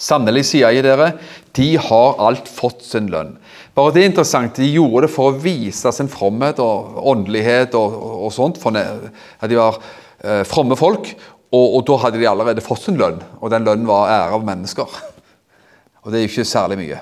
[0.00, 1.10] Sannelig sier jeg dere,
[1.58, 3.34] de har alt fått sin lønn.
[3.76, 7.98] Bare det er interessant, De gjorde det for å vise sin fromhet og åndelighet og,
[8.24, 8.56] og sånt.
[8.62, 9.76] For at de var
[10.24, 11.12] eh, fromme folk,
[11.50, 13.18] og, og da hadde de allerede fått sin lønn.
[13.40, 15.00] Og den lønnen var ære av mennesker.
[16.04, 16.98] Og det er jo ikke særlig mye.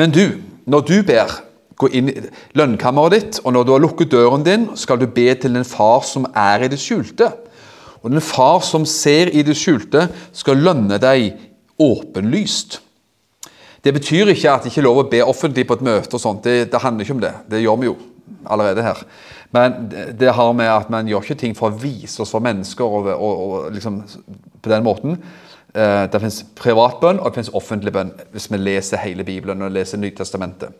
[0.00, 0.22] Men du,
[0.70, 1.34] når du ber,
[1.78, 2.14] gå inn i
[2.56, 6.00] lønnkammeret ditt, og når du har lukket døren din, skal du be til den far
[6.06, 7.28] som er i det skjulte.
[8.00, 11.34] Og den far som ser i det skjulte, skal lønne deg
[11.82, 12.78] åpenlyst.
[13.84, 16.14] Det betyr ikke at det ikke er lov å be offentlig på et møte.
[16.16, 16.42] og sånt.
[16.46, 17.34] Det, det handler ikke om det.
[17.50, 17.98] Det gjør vi jo
[18.46, 19.02] allerede her.
[19.54, 22.84] Men det, har med at man gjør ikke ting for å vise oss for mennesker
[22.84, 24.02] og, og, og liksom
[24.62, 25.16] på den måten.
[25.74, 29.72] Eh, det finnes privatbønn og det finnes offentlig bønn hvis vi leser hele Bibelen og
[29.72, 30.72] leser Nytestamentet.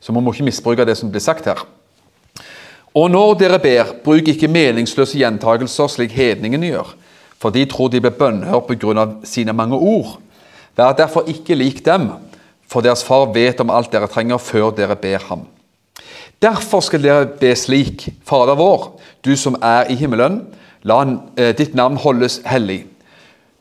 [0.00, 1.62] Så man må ikke misbruke det som blir sagt her.
[2.96, 6.94] Og når dere ber, bruk ikke meningsløse gjentagelser slik hedningene gjør,
[7.36, 9.06] for de tror de blir bønnhørt pga.
[9.24, 10.16] sine mange ord.
[10.76, 12.10] Vær derfor ikke lik dem,
[12.66, 15.46] for deres far vet om alt dere trenger før dere ber ham.
[16.42, 18.90] Derfor skal dere be slik, Fader vår,
[19.24, 20.42] du som er i himmelen,
[20.86, 21.00] la
[21.38, 22.84] eh, ditt navn holdes hellig.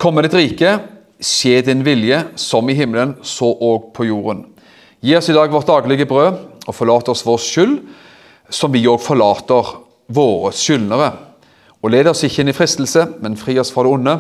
[0.02, 0.76] Komme ditt rike,
[1.24, 4.44] skje din vilje, som i himmelen, så og på jorden.
[5.06, 7.80] Gi oss i dag vårt daglige brød, og forlat oss vår skyld,
[8.50, 9.76] som vi òg forlater
[10.14, 11.12] våre skyldnere.
[11.82, 14.16] Og led oss ikke inn i fristelse, men fri oss fra det onde.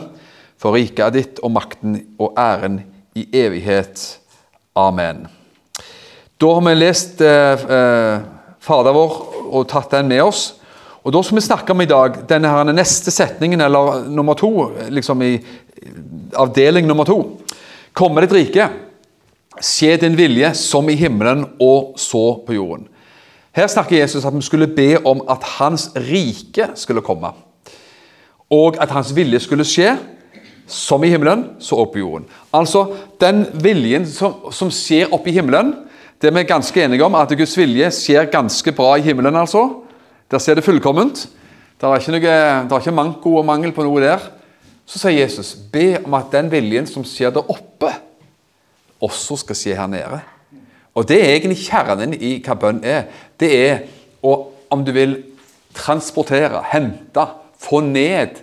[0.61, 2.83] For riket er ditt, og makten og æren
[3.17, 4.05] i evighet.
[4.77, 5.25] Amen.
[6.37, 8.23] Da har vi lest eh, eh,
[8.59, 9.13] Fader vår
[9.55, 10.55] og tatt den med oss.
[11.05, 14.49] Og Da skal vi snakke om i dag denne her neste setningen, eller nummer to,
[14.89, 15.37] liksom i
[16.35, 17.19] avdeling nummer to.
[17.95, 18.67] Komme ditt rike.
[19.63, 22.89] Skje din vilje, som i himmelen og så på jorden.
[23.55, 27.31] Her snakker Jesus at vi skulle be om at hans rike skulle komme.
[28.51, 29.93] Og at hans vilje skulle skje,
[30.67, 32.25] som i himmelen, så opp på jorden.
[32.51, 32.89] Altså,
[33.21, 35.75] den viljen som, som skjer oppe i himmelen,
[36.21, 39.67] det vi er ganske enige om, at Guds vilje skjer ganske bra i himmelen, altså.
[40.31, 41.27] Der ser det fullkomment.
[41.81, 44.23] Det er ikke, noe, ikke manko og mangel på noe der.
[44.87, 47.91] Så sier Jesus, be om at den viljen som skjer der oppe,
[49.03, 50.21] også skal skje her nede.
[50.95, 53.09] Og det er egentlig kjernen i hva bønn er.
[53.39, 53.81] Det er
[54.23, 54.37] å,
[54.71, 55.17] om du vil,
[55.75, 57.25] transportere, hente,
[57.59, 58.39] få ned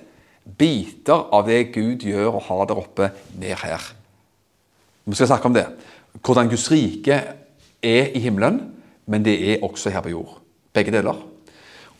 [0.58, 3.08] biter av det Gud gjør og har der oppe,
[3.40, 3.86] ned her.
[5.08, 5.64] Vi skal snakke om det.
[6.20, 7.22] Hvordan Guds rike
[7.82, 8.60] er i himmelen,
[9.06, 10.38] men det er også her på jord.
[10.74, 11.18] Begge deler.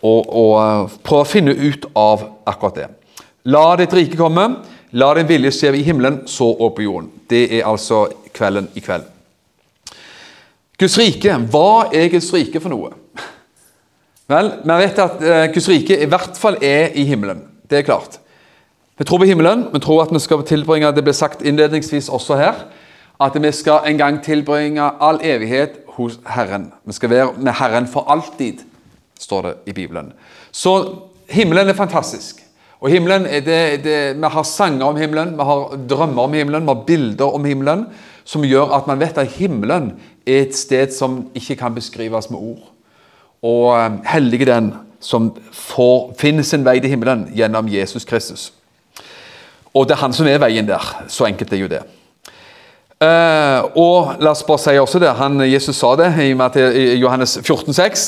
[0.03, 2.89] Og, og prøv å finne ut av akkurat det.
[3.51, 4.47] La ditt rike komme,
[4.95, 7.11] la din vilje skje i himmelen, så og på jorden.
[7.31, 9.07] Det er altså kvelden i kveld.
[10.79, 12.95] Guds rike, hva er Guds rike for noe?
[14.31, 17.45] Vel, vi vet at uh, Guds rike i hvert fall er i himmelen.
[17.69, 18.19] Det er klart.
[18.99, 22.37] Vi tror på himmelen, vi tror at vi skal tilbringe Det ble sagt innledningsvis også
[22.39, 22.59] her
[23.23, 26.73] at vi skal en gang tilbringe all evighet hos Herren.
[26.85, 28.65] Vi skal være med Herren for alltid,
[29.21, 30.13] står det i Bibelen.
[30.53, 30.95] Så
[31.29, 32.43] himmelen er fantastisk.
[32.81, 36.75] Og himmelen det, det, Vi har sanger om himmelen, vi har drømmer om himmelen, vi
[36.75, 37.87] har bilder om himmelen,
[38.25, 39.93] som gjør at man vet at himmelen
[40.27, 42.73] er et sted som ikke kan beskrives med ord.
[43.43, 48.53] Og um, er den som får, finner sin vei til himmelen gjennom Jesus Kristus.
[49.75, 51.05] Og det er han som er veien der.
[51.09, 51.83] Så enkelt er jo det.
[53.03, 57.39] Eh, og la oss bare si også det, han, Jesus sa det i, i Johannes
[57.41, 58.05] 14, 14,6.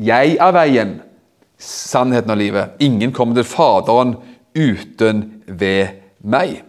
[0.00, 0.92] Jeg er veien,
[1.60, 2.78] sannheten og livet.
[2.80, 4.16] Ingen kommer til Faderen
[4.56, 6.62] uten ved meg.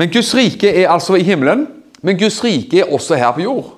[0.00, 1.66] Men Guds rike er altså i himmelen,
[2.02, 3.74] men Guds rike er også her på jord.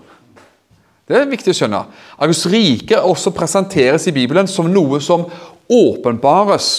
[1.05, 1.81] Det er viktig å skjønne.
[2.17, 5.27] At Guds rike også presenteres i Bibelen som noe som
[5.69, 6.71] åpenbares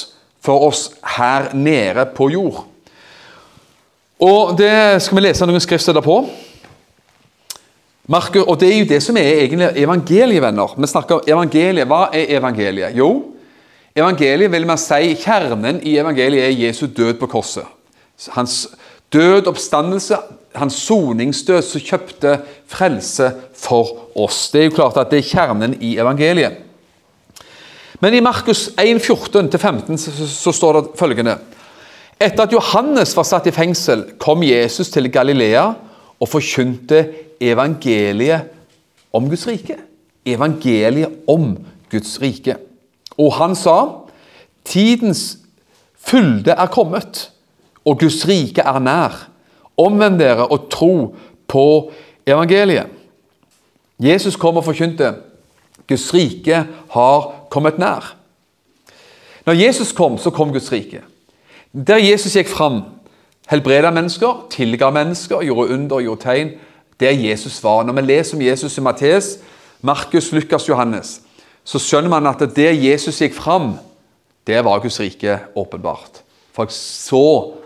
[0.42, 2.64] for oss her nede på jord.
[4.20, 6.22] Og Det skal vi lese noen skriftsteder på.
[8.08, 10.76] Marker, og Det er jo det som er egentlig evangeliet, venner.
[10.78, 11.88] Vi snakker evangeliet.
[11.88, 12.96] Hva er evangeliet?
[12.96, 13.34] Jo,
[13.96, 17.66] evangeliet vil man si, kjernen i evangeliet er Jesu død på korset.
[18.32, 18.68] Hans
[19.12, 20.18] død, oppstandelse,
[20.56, 24.52] hans soningsdød som kjøpte frelse for oss.
[24.52, 26.62] Det er jo klart at det er kjernen i evangeliet.
[28.00, 31.38] Men i Markus 1, 14-15 så, så står det følgende
[32.22, 35.66] Etter at Johannes var satt i fengsel, kom Jesus til Galilea
[36.20, 37.02] og forkynte
[37.44, 38.52] evangeliet
[39.14, 39.76] om Guds rike.
[40.26, 41.58] Evangeliet om
[41.92, 42.56] Guds rike.
[43.20, 43.78] Og han sa
[44.66, 45.38] tidens
[46.00, 47.30] fylde er kommet,
[47.86, 49.16] og Guds rike er nær.
[49.78, 51.16] Omvend dere og tro
[51.52, 51.66] på
[52.28, 52.88] evangeliet.
[54.00, 55.12] Jesus kom og forkynte
[55.88, 56.64] Guds rike
[56.96, 58.16] har kommet nær.
[59.46, 61.04] Når Jesus kom, så kom Guds rike.
[61.76, 62.84] Der Jesus gikk fram,
[63.52, 66.54] helbreda mennesker, tilga mennesker, gjorde under, gjorde tegn.
[67.00, 67.84] Der Jesus var.
[67.84, 69.34] Når vi leser om Jesus i Mattes,
[69.82, 71.18] Markus, Lukas, Johannes,
[71.68, 73.74] så skjønner man at der Jesus gikk fram,
[74.48, 76.24] der var Guds rike åpenbart.
[76.56, 77.26] Folk så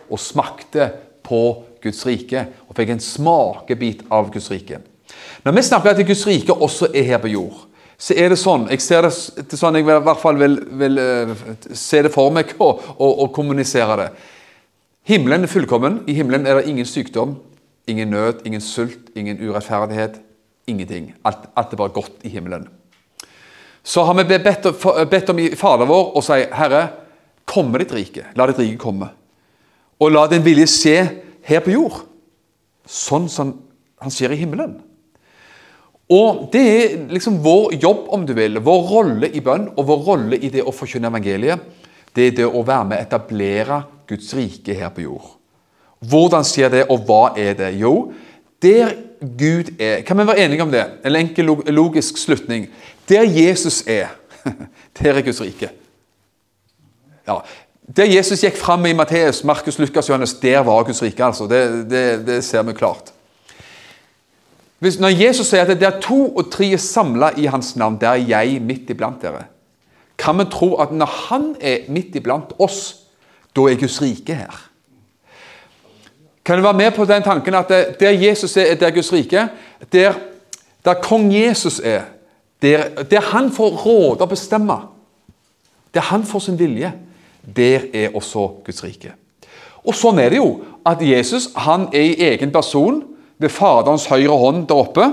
[0.09, 0.89] og smakte
[1.23, 4.81] på Guds rike og fikk en smakebit av Guds rike.
[5.45, 7.67] Når vi snakker at Guds rike også er her på jord,
[7.99, 9.11] så er det sånn Jeg ser det,
[9.59, 11.33] sånn jeg i hvert fall vil, vil uh,
[11.75, 14.07] se det for meg og, og, og, kommunisere det.
[15.09, 16.03] Himmelen er fullkommen.
[16.07, 17.35] I himmelen er det ingen sykdom,
[17.89, 20.19] ingen nød, ingen sult, ingen urettferdighet.
[20.69, 21.11] Ingenting.
[21.25, 22.67] Alt, alt er bare godt i himmelen.
[23.83, 24.67] Så har vi bedt,
[25.09, 26.83] bedt om i Fader vår og sier, Herre,
[27.49, 28.27] komme ditt rike.
[28.37, 29.09] La ditt rike komme.
[29.99, 30.99] Og la din vilje skje
[31.49, 32.03] her på jord,
[32.85, 33.55] sånn som
[33.99, 34.77] han skjer i himmelen.
[36.09, 39.99] Og Det er liksom vår jobb, om du vil, vår rolle i bønn og vår
[40.07, 41.59] rolle i det å forkynne evangeliet.
[42.15, 45.35] Det er det å være med å etablere Guds rike her på jord.
[46.09, 47.73] Hvordan skjer det, og hva er det?
[47.77, 48.11] Jo,
[48.63, 50.85] der Gud er Kan vi være enige om det?
[51.05, 52.69] En enkel logisk slutning.
[53.09, 54.15] Der Jesus er,
[54.99, 55.69] der er Guds rike.
[57.27, 57.41] Ja,
[57.95, 61.25] Der Jesus gikk fram i Matteus, Markus, Lukas, Johannes, der var Guds rike.
[61.25, 61.47] altså.
[61.47, 63.13] Det, det, det ser vi klart.
[64.79, 68.15] Hvis, når Jesus sier at det er to og tre samla i hans navn, der
[68.15, 69.43] er jeg midt iblant dere,
[70.19, 72.95] kan vi tro at når han er midt iblant oss,
[73.55, 74.55] da er Guds rike her.
[76.45, 79.47] Kan du være med på den tanken at der Jesus er, der Guds rike,
[79.93, 80.13] der,
[80.85, 82.01] der kong Jesus er,
[82.61, 84.79] der, der han får råde og bestemme,
[85.93, 86.93] der han får sin vilje,
[87.55, 89.13] der er også Guds rike.
[89.83, 92.99] Og Sånn er det jo at Jesus han er i egen person
[93.39, 95.07] ved Faderens høyre hånd der oppe.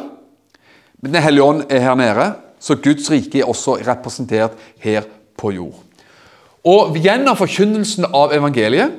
[1.03, 5.05] Men Den hellige ånd er her nede, så Guds rike er også representert her
[5.39, 5.83] på jord.
[6.67, 8.97] Og Gjennom forkynnelsen av evangeliet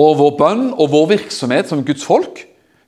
[0.00, 2.40] og vår bønn og vår virksomhet som Guds folk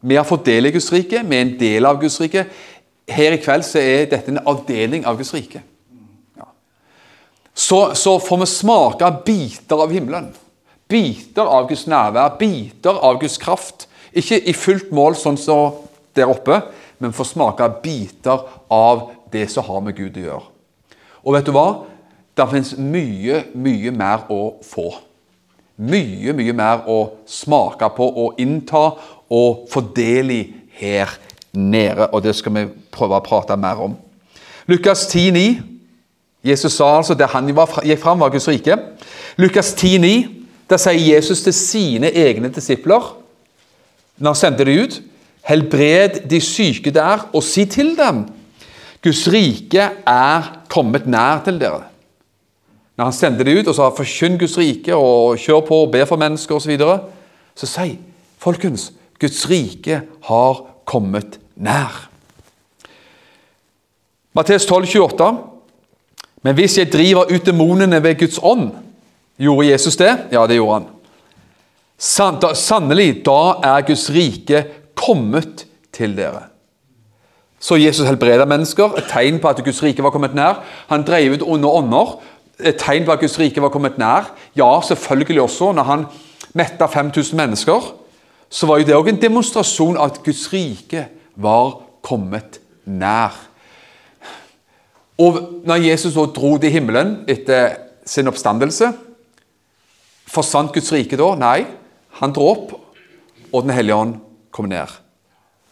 [0.07, 2.45] Vi har fått del i Guds rike, vi er en del av Guds rike.
[3.11, 5.63] Her i kveld så er dette en avdeling av Guds rike.
[6.37, 6.47] Ja.
[7.55, 10.29] Så, så får vi smake biter av himmelen.
[10.87, 15.83] Biter av Guds nærvær, biter av Guds kraft ikke i fullt mål sånn som
[16.17, 16.61] der oppe,
[16.99, 20.47] men få smake biter av det som har med Gud å gjøre.
[21.27, 21.67] Og vet du hva?
[22.37, 24.91] Det fins mye, mye mer å få.
[25.77, 26.99] Mye, mye mer å
[27.29, 28.85] smake på og innta
[29.33, 30.43] og få del i
[30.79, 31.13] her
[31.53, 32.09] nede.
[32.13, 33.97] Og det skal vi prøve å prate mer om.
[34.71, 35.75] Lukas 10,9.
[36.47, 38.77] Jesus sa altså der han gikk fram, var Guds rike.
[39.41, 40.33] Lukas 10,9.
[40.71, 43.13] Der sier Jesus til sine egne disipler
[44.19, 45.03] når han sendte de ut.
[45.47, 48.25] Helbred de syke der, og si til dem
[49.05, 51.85] Guds rike er kommet nær til dere.
[52.97, 56.07] Når han sendte de ut og sa 'forkynn Guds rike' og 'kjør på og be
[56.07, 57.01] for mennesker' osv., så, videre,
[57.55, 57.99] så si
[58.39, 62.09] folkens, Guds rike har kommet nær.
[64.33, 65.39] Mattes 12, 28.
[66.43, 68.71] Men hvis jeg driver ut demonene ved Guds ånd
[69.39, 70.19] Gjorde Jesus det?
[70.33, 70.85] Ja, det gjorde han.
[71.99, 74.65] Sannelig, da er Guds rike
[74.97, 75.65] kommet
[75.97, 76.51] til dere.
[77.59, 80.61] Så Jesus helbreda mennesker, et tegn på at Guds rike var kommet nær.
[80.91, 82.19] Han drev ut onde ånder,
[82.61, 84.29] et tegn på at Guds rike var kommet nær.
[84.57, 86.05] Ja, selvfølgelig også når han
[86.57, 87.89] metta 5000 mennesker.
[88.49, 93.35] Så var jo det òg en demonstrasjon av at Guds rike var kommet nær.
[95.19, 98.93] Og når Jesus så dro til himmelen etter sin oppstandelse,
[100.29, 101.33] forsvant Guds rike da?
[101.41, 101.65] Nei.
[102.21, 102.73] Han dro opp,
[103.53, 104.15] og Den hellige ånd
[104.51, 104.93] kommer ned.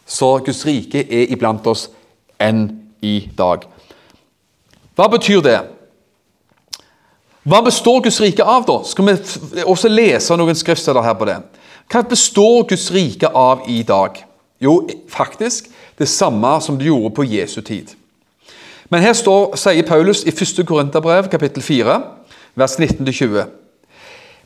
[0.05, 1.89] Så Guds rike er iblant oss
[2.41, 2.67] enn
[3.01, 3.65] i dag.
[4.95, 5.57] Hva betyr det?
[7.45, 8.79] Hva består Guds rike av, da?
[8.85, 11.39] Skal vi også lese noen skriftsteder her på det?
[11.91, 14.17] Hva består Guds rike av i dag?
[14.61, 14.79] Jo,
[15.11, 17.91] faktisk det samme som det gjorde på Jesu tid.
[18.89, 20.63] Men her står, sier Paulus i 1.
[20.65, 21.99] Korinterbrev, kapittel 4,
[22.55, 23.45] vers 19-20.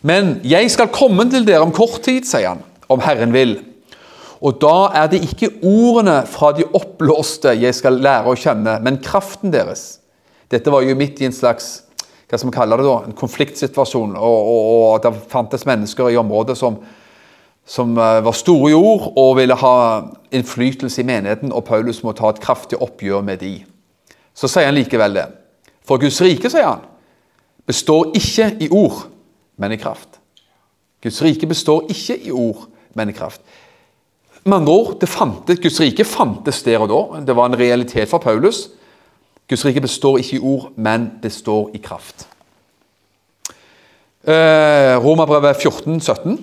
[0.02, 3.58] Men jeg skal komme til dere om kort tid, sier han, om Herren vil.
[4.40, 9.02] Og da er det ikke ordene fra de oppblåste jeg skal lære å kjenne, men
[9.04, 10.00] kraften deres.
[10.50, 11.82] Dette var jo midt i en slags
[12.30, 16.18] hva skal man kalle det da, en konfliktsituasjon, og, og, og det fantes mennesker i
[16.22, 16.76] området som,
[17.66, 19.72] som eh, var store i ord og ville ha
[20.38, 23.56] innflytelse i menigheten, og Paulus må ta et kraftig oppgjør med de.
[24.38, 25.26] Så sier han likevel det.
[25.82, 26.86] For Guds rike, sier han,
[27.66, 29.08] består ikke i ord,
[29.60, 30.20] men i kraft.
[31.04, 33.42] Guds rike består ikke i ord, men i kraft.
[34.44, 37.22] Med andre ord, det fantes, Guds rike fantes der og da.
[37.28, 38.68] Det var en realitet for Paulus.
[39.50, 42.28] Guds rike består ikke i ord, men består i kraft.
[44.24, 46.40] Eh, Romerbrevet 14, 17.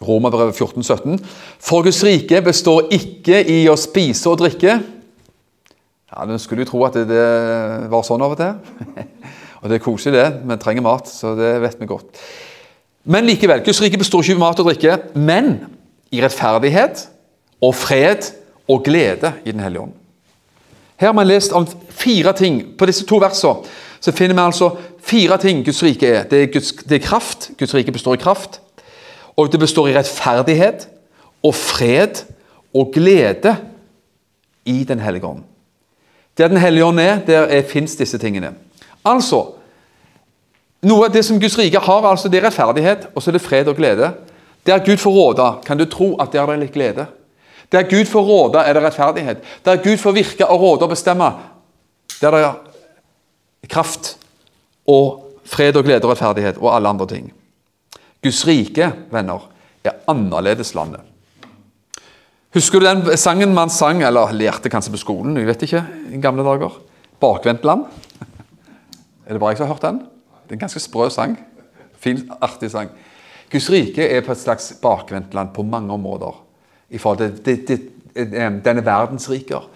[0.00, 1.18] Romerbrevet 14, 17.
[1.60, 4.78] For Guds rike består ikke i å spise og drikke.
[6.10, 8.56] Ja, Du skulle jo tro at det, det var sånn av og til.
[9.60, 10.40] og det er koselig, det.
[10.48, 12.20] Vi trenger mat, så det vet vi godt.
[13.04, 15.54] Men likevel, Guds rike består ikke i mat og drikke, men
[16.12, 17.06] i rettferdighet
[17.62, 18.32] og fred
[18.68, 19.92] og glede i Den hellige ånd.
[21.00, 22.62] Her har vi lest om fire ting.
[22.78, 23.64] På disse to versene
[24.00, 24.70] så finner vi altså
[25.04, 26.24] fire ting Guds rike er.
[26.28, 27.50] Det er, Guds, det er kraft.
[27.58, 28.60] Guds rike består i kraft.
[29.36, 30.88] Og det består i rettferdighet
[31.42, 32.24] og fred
[32.74, 33.56] og glede
[34.64, 35.42] i Den hellige ånd.
[36.38, 38.54] Der Den hellige ånd er, der er, fins disse tingene.
[39.06, 39.46] Altså
[40.80, 43.44] Noe av det som Guds rike har, altså det er rettferdighet og så er det
[43.44, 44.14] fred og glede.
[44.64, 47.04] Der Gud får råde, kan du tro at der er det litt glede.
[47.72, 49.44] Der Gud får råde, er det rettferdighet.
[49.64, 51.28] Der Gud får virke og råde og bestemme,
[52.20, 54.14] der det er kraft
[54.88, 57.30] og fred og glede og rettferdighet og alle andre ting.
[58.24, 59.46] Guds rike, venner,
[59.84, 61.00] er annerledeslandet.
[62.54, 66.20] Husker du den sangen man sang, eller lærte kanskje på skolen, jeg vet ikke, i
[66.20, 66.72] gamle dager?
[67.20, 68.09] 'Bakvendtland'?
[69.30, 69.98] Er det bare jeg som har hørt den?
[70.42, 71.36] Det er en ganske sprø sang.
[72.02, 72.88] Fin, artig sang.
[73.52, 76.40] Guds rike er på et slags bakvendtland på mange områder
[76.90, 77.78] i forhold til det, det,
[78.16, 79.68] det, denne verdensriker,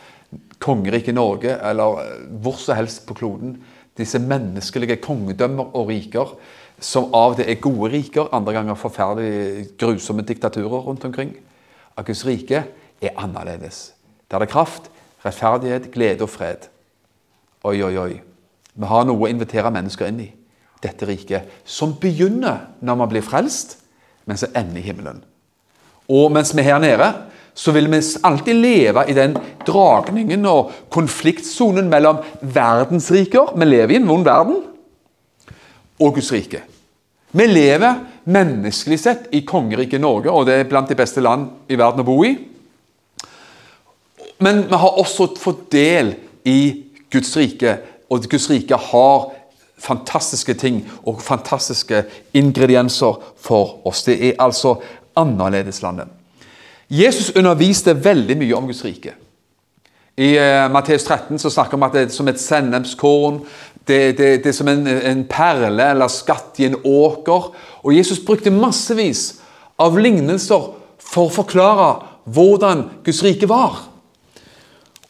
[0.58, 3.54] kongeriket Norge eller eh, hvor som helst på kloden.
[3.94, 6.34] Disse menneskelige kongedømmer og riker
[6.82, 11.30] som av til er gode riker, andre ganger forferdelig grusomme diktaturer rundt omkring.
[11.94, 12.66] At Guds rike
[13.00, 13.92] er annerledes.
[14.30, 14.90] Der det er kraft,
[15.24, 16.66] rettferdighet, glede og fred.
[17.62, 18.33] Oi, oi, oi.
[18.74, 20.30] Vi har noe å invitere mennesker inn i.
[20.84, 23.78] Dette riket, som begynner når man blir frelst,
[24.28, 25.22] men som ender i himmelen.
[26.12, 27.08] Og mens vi er her nede,
[27.54, 34.00] så vil vi alltid leve i den dragningen og konfliktsonen mellom verdensriker Vi lever i
[34.00, 34.62] en vond verden.
[36.02, 36.64] Og Guds rike.
[37.30, 41.78] Vi lever menneskelig sett i kongeriket Norge, og det er blant de beste land i
[41.78, 42.34] verden å bo i.
[44.42, 46.14] Men vi har også fått del
[46.44, 46.58] i
[47.10, 47.78] Guds rike,
[48.10, 49.30] og Guds rike har
[49.84, 54.04] fantastiske ting og fantastiske ingredienser for oss.
[54.04, 54.76] Det er altså
[55.16, 56.08] annerledeslandet.
[56.90, 59.14] Jesus underviste veldig mye om Guds rike.
[60.16, 63.40] I uh, Matteus 13 så snakker vi om at det er som et sennepskorn.
[63.86, 67.50] Det, det, det, er som en, en, perle eller skatt i en åker.
[67.82, 69.40] Og Jesus brukte massevis
[69.80, 70.70] av lignelser
[71.02, 71.88] for å forklare
[72.24, 73.82] hvordan Guds rike var.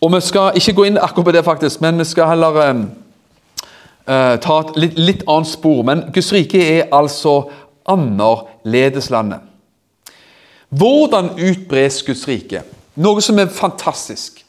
[0.02, 2.84] Og Vi skal ikke gå inn akkurat på det, faktisk, men vi skal heller um,
[4.08, 5.82] uh, ta et litt, litt annet spor.
[5.86, 7.50] Men Guds rike er altså
[7.88, 9.40] annerledeslandet.
[10.74, 12.64] Hvordan utbres Guds rike?
[12.98, 14.40] Noe som er fantastisk.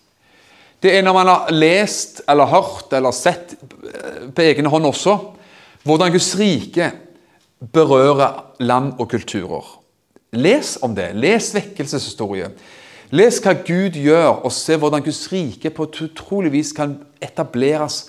[0.81, 5.15] Det er når man har lest eller hørt eller sett eh, på egen hånd også,
[5.85, 6.91] hvordan Guds rike
[7.73, 9.65] berører land og kulturer.
[10.35, 11.11] Les om det.
[11.15, 12.49] Les vekkelseshistorie.
[13.11, 18.07] Les hva Gud gjør, og se hvordan Guds rike på et utrolig vis kan etableres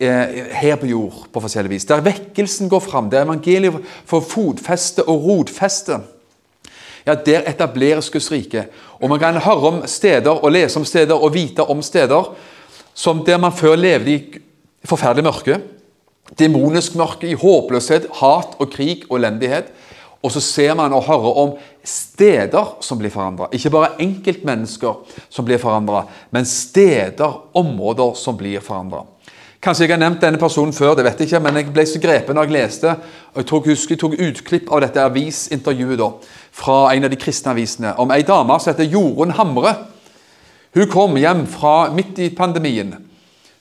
[0.00, 1.26] eh, her på jord.
[1.32, 1.84] på forskjellig vis.
[1.84, 6.00] Der vekkelsen går fram, der evangeliet får fotfeste og rotfeste
[7.06, 8.66] ja, der etableres Guds rike.
[9.00, 12.34] Og Man kan høre om steder og lese om steder og vite om steder
[12.94, 14.38] som der man før levde i
[14.84, 15.60] forferdelig mørke.
[16.38, 19.68] Demonisk mørke, i håpløshet, hat og krig og elendighet.
[20.22, 21.52] Og så ser man og hører om
[21.86, 23.48] steder som blir forandra.
[23.54, 29.04] Ikke bare enkeltmennesker som blir forandra, men steder, områder som blir forandra.
[29.62, 32.00] Kanskje jeg har nevnt denne personen før, det vet jeg ikke, men jeg ble så
[32.02, 32.92] grepen da jeg leste.
[33.32, 36.10] og Jeg tok, husker, jeg tok utklipp av dette avisintervjuet da,
[36.54, 39.72] fra en av de kristne avisene om ei dame som heter Jorunn Hamre.
[40.76, 42.92] Hun kom hjem fra, midt i pandemien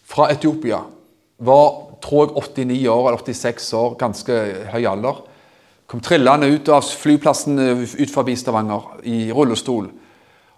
[0.05, 0.83] fra Etiopia.
[1.41, 1.71] Var
[2.03, 4.41] tror jeg 89 år eller 86 år, ganske
[4.73, 5.23] høy alder.
[5.87, 9.89] Kom trillende ut av flyplassen ut forbi Stavanger i rullestol.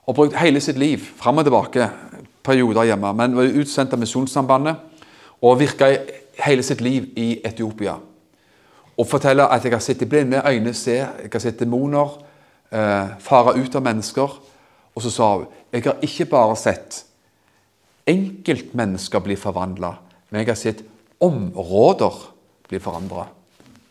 [0.07, 1.89] Og brukt hele sitt liv fram og tilbake,
[2.47, 3.11] perioder hjemme.
[3.13, 5.03] Men var utsendt av Misjonssambandet
[5.43, 5.89] og virka
[6.45, 7.97] hele sitt liv i Etiopia.
[8.97, 12.15] Og forteller at jeg har sett i blinde øyne se, jeg har sett demoner
[12.71, 14.37] eh, fare ut av mennesker.
[14.95, 17.03] Og så sa hun jeg har ikke bare sett
[18.07, 19.89] enkeltmennesker bli forvandla,
[20.29, 20.83] men jeg har sett
[21.19, 22.15] områder
[22.69, 23.25] bli forandra.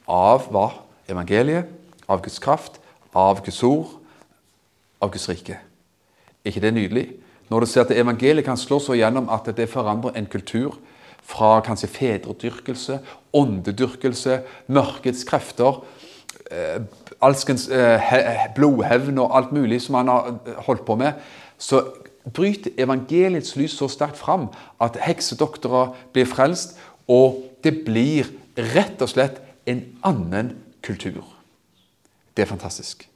[0.09, 0.71] Av hva?
[1.09, 1.71] Evangeliet,
[2.09, 2.81] av Guds kraft,
[3.15, 3.97] av Guds ord,
[5.03, 5.59] av Guds rike.
[6.45, 7.07] Er ikke det nydelig?
[7.51, 10.79] Når du ser at evangeliet kan slå så gjennom at det forandrer en kultur
[11.27, 12.99] fra kanskje fedredyrkelse,
[13.35, 15.81] åndedyrkelse, mørkets krefter,
[16.51, 16.83] eh,
[17.23, 21.19] alskens eh, blodhevn og alt mulig som han har eh, holdt på med,
[21.59, 21.83] så
[22.35, 24.49] bryter evangeliets lys så sterkt fram
[24.83, 28.31] at heksedoktorer blir frelst, og det blir
[28.75, 30.55] rett og slett en annen
[30.87, 31.25] kultur.
[32.37, 33.09] Det er fantastisk.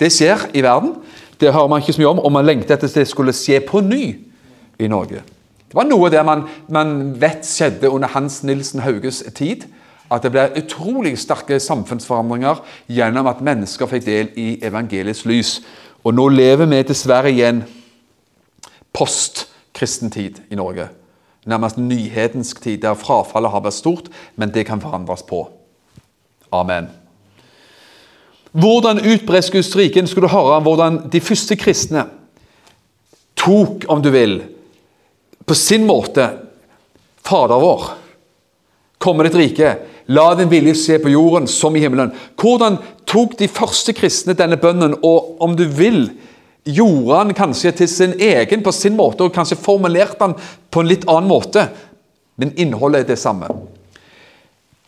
[0.00, 0.94] Det skjer i verden.
[1.40, 3.60] Det hører man ikke så mye om, og man lengter etter at det skulle skje
[3.66, 4.04] på ny
[4.78, 5.22] i Norge.
[5.68, 9.66] Det var noe der man, man vet skjedde under Hans Nilsen Hauges tid.
[10.10, 15.58] At det ble utrolig sterke samfunnsforandringer gjennom at mennesker fikk del i evangeliets lys.
[16.04, 17.60] Og nå lever vi dessverre i en
[18.96, 20.88] postkristen tid i Norge.
[21.48, 25.44] Nærmest nyhetensk tid, der frafallet har vært stort, men det kan forandres på.
[26.52, 26.88] Amen.
[28.52, 30.06] Hvordan utbres Guds rike?
[30.06, 32.06] Skal du høre hvordan de første kristne
[33.38, 34.40] tok, om du vil,
[35.46, 36.26] på sin måte
[37.28, 37.90] Fader vår.
[38.98, 39.74] komme ditt rike.
[40.08, 42.10] La din vilje se på jorden som i himmelen.
[42.40, 46.08] Hvordan tok de første kristne denne bønnen, og om du vil,
[46.64, 50.34] gjorde han kanskje til sin egen på sin måte, og kanskje formulerte han
[50.72, 51.68] på en litt annen måte,
[52.40, 53.52] men innholdet er det samme.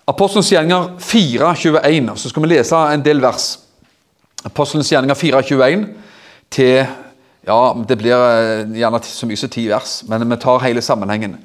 [0.08, 3.52] Apostelens gjerninger 4.21, så skal vi lese en del vers.
[4.44, 5.86] Apostelens gjerninger 4.21
[6.50, 6.86] til
[7.46, 11.38] ja, Det blir eh, gjerne så mye som ti vers, men vi tar hele sammenhengen.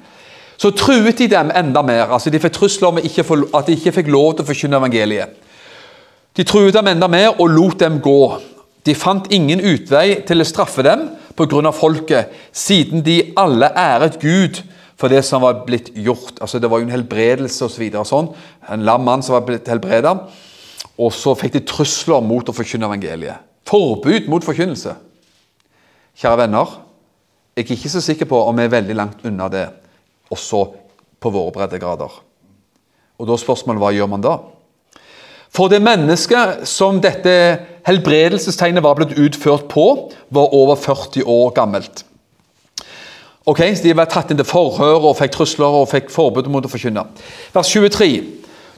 [0.56, 2.12] Så truet de dem enda mer.
[2.12, 5.32] altså De fikk trusler om at de ikke fikk lov til å forkynne evangeliet.
[6.36, 8.36] De truet dem enda mer og lot dem gå.
[8.84, 11.72] De fant ingen utvei til å straffe dem pga.
[11.72, 14.62] folket, siden de alle æret Gud
[14.96, 16.38] for det som var blitt gjort.
[16.40, 17.84] Altså Det var jo en helbredelse osv.
[17.92, 18.30] Så sånn.
[18.72, 20.14] En lam mann som var blitt helbreda.
[20.96, 23.44] Og så fikk de trusler mot å forkynne evangeliet.
[23.68, 24.94] Forbud mot forkynnelse.
[26.16, 26.70] Kjære venner,
[27.56, 29.66] jeg er ikke så sikker på om vi er veldig langt unna det,
[30.32, 30.62] også
[31.20, 32.14] på våre breddegrader.
[33.16, 34.34] Og da er spørsmålet hva gjør man da?
[35.52, 37.34] For det mennesket som dette
[37.88, 39.86] helbredelsestegnet var blitt utført på,
[40.32, 42.05] var over 40 år gammelt.
[43.46, 46.64] Ok, så De var tatt inn til forhør og fikk trusler og fikk forbud mot
[46.66, 47.04] å forkynne.
[47.54, 48.08] Vers 23.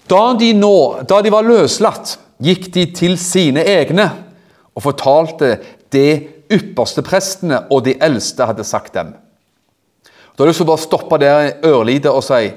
[0.09, 0.75] Da de, nå,
[1.09, 4.11] da de var løslatt, gikk de til sine egne
[4.77, 5.57] og fortalte
[5.93, 6.11] det
[6.53, 9.15] ypperste prestene og de eldste hadde sagt dem.
[10.37, 12.53] Da har jeg lyst til å bare stoppe der ørlite og si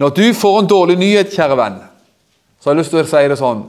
[0.00, 1.76] når du får en dårlig nyhet, kjære venn,
[2.56, 3.66] så har jeg lyst til å si det sånn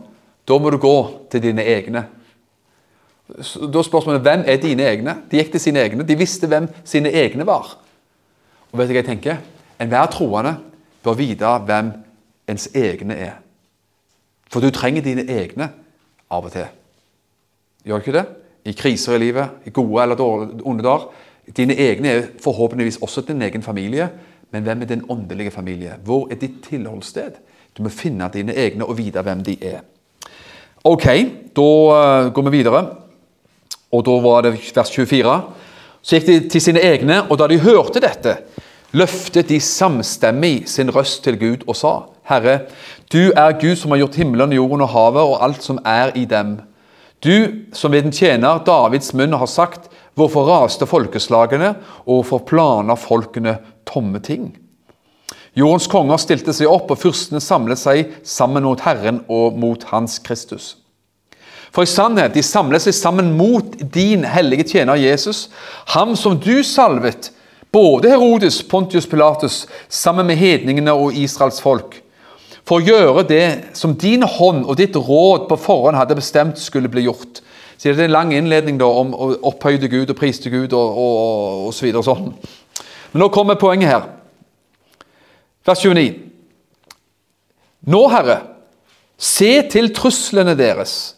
[0.47, 0.95] Da må du gå
[1.29, 2.01] til dine egne.
[3.73, 5.15] Da spørsmålet hvem er dine egne?
[5.31, 6.03] De gikk til sine egne.
[6.07, 7.77] De visste hvem sine egne var.
[8.71, 9.39] Og vet du hva jeg tenker?
[9.81, 10.57] Enhver troende
[11.03, 11.93] bør vite hvem
[12.51, 13.39] ens egne er.
[14.51, 15.71] For du trenger dine egne
[16.31, 16.67] av og til.
[17.87, 18.27] Gjør du ikke det?
[18.65, 21.07] i kriser i livet, i gode eller dårlige, onde dager.
[21.57, 24.09] Dine egne er forhåpentligvis også din egen familie,
[24.51, 25.95] men hvem er din åndelige familie?
[26.03, 27.39] Hvor er ditt tilholdssted?
[27.77, 29.79] Du må finne dine egne og vite hvem de er.
[30.83, 31.05] Ok,
[31.55, 32.85] da uh, går vi videre.
[33.91, 35.35] Og da var det vers 24.
[36.01, 38.37] Så gikk de til sine egne, og da de hørte dette,
[38.97, 41.93] løftet de samstemmig sin røst til Gud og sa,
[42.27, 42.65] Herre,
[43.11, 46.25] du er Gud som har gjort himmelen, jorden og havet og alt som er i
[46.25, 46.59] dem.
[47.21, 51.75] Du som ved den tjener Davids munn har sagt, hvorfor raste folkeslagene,
[52.05, 54.55] og hvorfor planer folkene tomme ting?
[55.53, 60.17] Jordens konger stilte seg opp, og fyrstene samlet seg sammen mot Herren og mot Hans
[60.23, 60.80] Kristus.
[61.71, 65.45] For i sannhet, de samlet seg sammen mot din hellige tjener Jesus,
[65.95, 67.31] ham som du salvet,
[67.71, 72.01] både Herodes, Pontius Pilatus, sammen med hedningene og Israels folk
[72.67, 73.45] for å gjøre det
[73.77, 77.41] som din hånd og ditt råd på forhånd hadde bestemt skulle bli gjort.
[77.75, 81.65] Så det er en lang innledning da, om opphøyde Gud og priste Gud og, og,
[81.65, 82.05] og, så videre.
[82.05, 82.29] Sånn.
[83.11, 84.05] Men nå kommer poenget her.
[85.65, 86.13] Vers 29.
[87.91, 88.37] Nå, Herre,
[89.17, 91.15] se til truslene deres,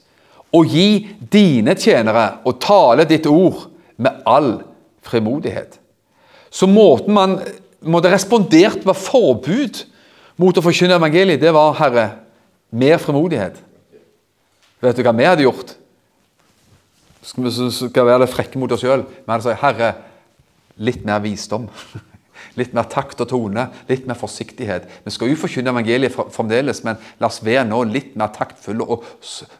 [0.54, 3.66] og gi dine tjenere å tale ditt ord
[3.98, 4.52] med all
[5.06, 5.80] frimodighet.
[6.54, 7.39] Så måten man
[7.82, 9.84] måtte respondert med forbud
[10.39, 12.08] mot å forkynne evangeliet, det var, Herre,
[12.74, 13.58] mer frimodighet.
[14.84, 15.76] Vet du hva vi hadde gjort?
[17.24, 19.06] Skal vi skal være det frekke mot oss sjøl?
[19.06, 19.94] Vi hadde sagt, Herre,
[20.78, 21.70] litt mer visdom.
[22.60, 24.86] Litt mer takt og tone, litt mer forsiktighet.
[25.06, 29.08] Vi skal jo forkynne evangeliet fremdeles, men la oss være nå litt mer taktfulle og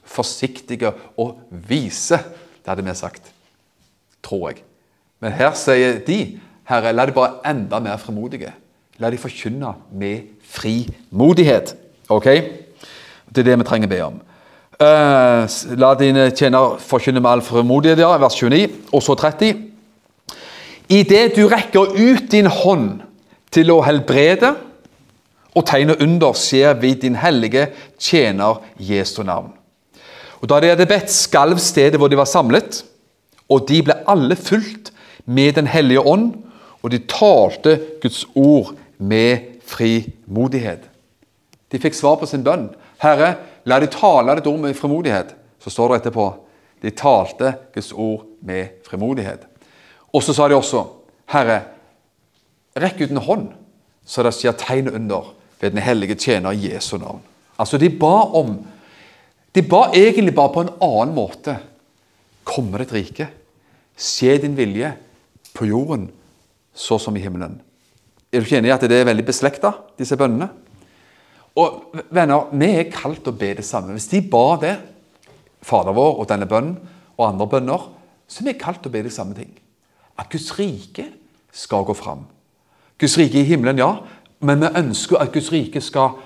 [0.06, 2.20] forsiktige og vise.
[2.62, 3.32] Det hadde vi sagt.
[4.24, 4.62] Tror jeg.
[5.24, 6.20] Men her sier de
[6.70, 8.54] Herre, la de bare enda mer frimodige.
[9.02, 11.74] La de forkynne med frimodighet.
[12.14, 12.30] Ok?
[13.34, 14.22] Det er det vi trenger å be om.
[14.84, 15.44] Uh,
[15.80, 18.68] la dine tjenere forkynne med all frimodighet, ja, vers 29.
[18.94, 19.73] Og så 30.
[20.90, 23.02] Idet du rekker ut din hånd
[23.54, 24.54] til å helbrede
[25.54, 27.68] og tegne under, skjer vi din hellige
[28.02, 29.54] tjener Jesu navn.
[30.42, 32.82] Og Da de hadde bedt, skalv stedet hvor de var samlet,
[33.50, 34.92] og de ble alle fulgt
[35.26, 36.34] med Den hellige ånd,
[36.84, 40.90] og de talte Guds ord med frimodighet.
[41.72, 42.68] De fikk svar på sin bønn.
[43.00, 45.32] Herre, la de tale ditt ord med frimodighet.
[45.64, 46.28] Så står det etterpå
[46.84, 49.48] de talte Guds ord med frimodighet.
[50.14, 50.84] Og så sa de også,
[51.34, 51.60] Herre,
[52.78, 53.48] rekk ut en hånd,
[54.06, 57.22] så det skjer tegn under ved den hellige tjener Jesu navn.
[57.58, 58.58] Altså, de ba om
[59.54, 61.54] De ba egentlig bare på en annen måte.
[62.42, 63.28] Komme ditt rike?
[63.94, 64.90] Se din vilje
[65.54, 66.08] på jorden
[66.74, 67.60] så som i himmelen.
[68.34, 70.48] Er du ikke enig i at det er veldig beslekta, disse bønnene?
[71.54, 73.94] Og venner, Vi er kalt å be det samme.
[73.94, 74.74] Hvis de ba det,
[75.62, 76.80] Fader vår og denne bønnen
[77.14, 77.90] og andre bønner,
[78.28, 79.54] så er vi kalt å be de samme ting
[80.20, 81.08] at Guds rike
[81.52, 82.26] skal gå fram.
[83.00, 83.96] Guds rike i himmelen, ja,
[84.40, 86.20] men vi ønsker at Guds rike skal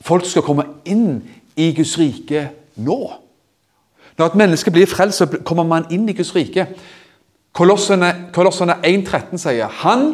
[0.00, 1.18] Folk skal komme inn
[1.60, 2.46] i Guds rike
[2.80, 2.96] nå.
[4.16, 6.64] Når et menneske blir frelst, kommer man inn i Guds rike.
[7.52, 10.06] Kolossene, Kolossene 1,13 sier Han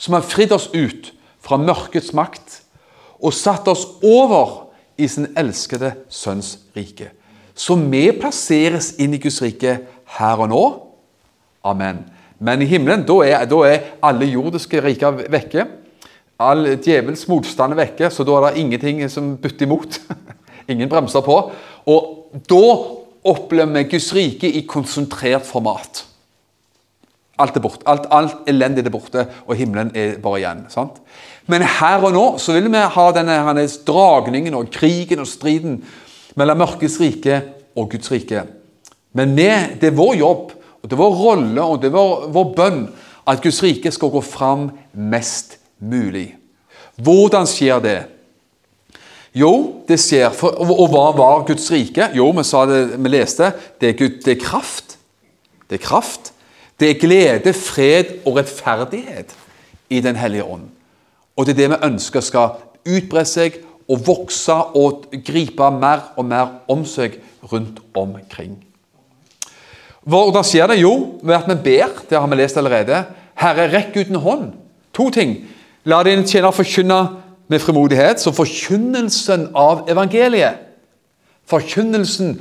[0.00, 1.12] som har fridd oss ut
[1.44, 2.62] fra mørkets makt
[3.20, 7.10] og satt oss over i sin elskede sønns rike.
[7.56, 9.78] Så vi plasseres inn i Guds rike
[10.18, 10.64] her og nå.
[11.64, 12.04] Amen.
[12.38, 15.66] Men i himmelen da er, da er alle jordiske riker vekke.
[16.42, 20.00] All djevels motstand er vekke, så da er det ingenting som butter imot.
[20.72, 21.36] Ingen bremser på.
[21.88, 22.64] Og da
[23.26, 26.02] opplever vi Guds rike i konsentrert format.
[27.40, 27.84] Alt er borte.
[27.88, 30.64] Alt, alt elendig er borte, og himmelen er bare igjen.
[30.72, 31.00] sant?
[31.46, 35.78] Men her og nå så vil vi ha denne, dragningen og krigen og striden
[36.36, 37.40] mellom mørkets rike
[37.76, 38.42] og Guds rike.
[39.16, 39.48] Men vi,
[39.80, 40.55] det er vår jobb
[40.86, 42.82] og Det er vår rolle og det er vår, vår bønn
[43.26, 46.36] at Guds rike skal gå fram mest mulig.
[47.02, 47.96] Hvordan skjer det?
[49.34, 52.06] Jo, det skjer for, Og hva var Guds rike?
[52.14, 54.94] Jo, vi, det, vi leste det er, Gud, det er kraft.
[55.66, 56.30] Det er kraft.
[56.78, 59.34] Det er glede, fred og rettferdighet
[59.90, 60.70] i Den hellige ånd.
[61.36, 63.58] Og det er det vi ønsker skal utbre seg
[63.90, 67.18] og vokse og gripe mer og mer om seg
[67.50, 68.65] rundt omkring.
[70.06, 70.80] Hvordan skjer det?
[70.80, 72.02] Jo, ved at vi ber.
[72.10, 73.02] Det har vi lest allerede.
[73.36, 74.44] Herre, rekk ut en hånd.
[74.94, 75.40] To ting.
[75.84, 77.00] La din tjener forkynne
[77.50, 78.22] med frimodighet.
[78.22, 80.62] Så forkynnelsen av evangeliet,
[81.50, 82.36] forkynnelsen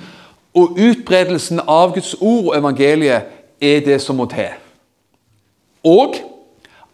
[0.55, 4.53] og utbredelsen av Guds ord og evangeliet, er det som må til.
[5.85, 6.17] Og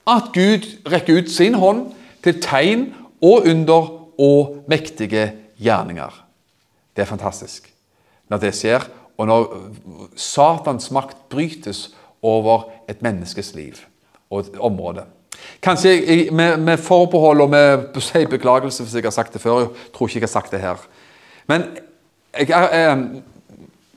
[0.07, 1.89] at Gud rekker ut sin hånd
[2.23, 2.87] til tegn
[3.21, 6.11] og under og mektige gjerninger.
[6.95, 7.67] Det er fantastisk
[8.31, 8.85] når det skjer,
[9.21, 9.49] og når
[10.17, 11.91] Satans makt brytes
[12.25, 13.77] over et menneskes liv
[14.31, 15.03] og et område.
[15.61, 19.59] Kanskje med, med forbehold og med si beklagelse hvis jeg har sagt det før.
[19.59, 20.81] Jeg tror ikke jeg har sagt det her.
[21.49, 21.65] Men
[22.37, 22.97] jeg, jeg,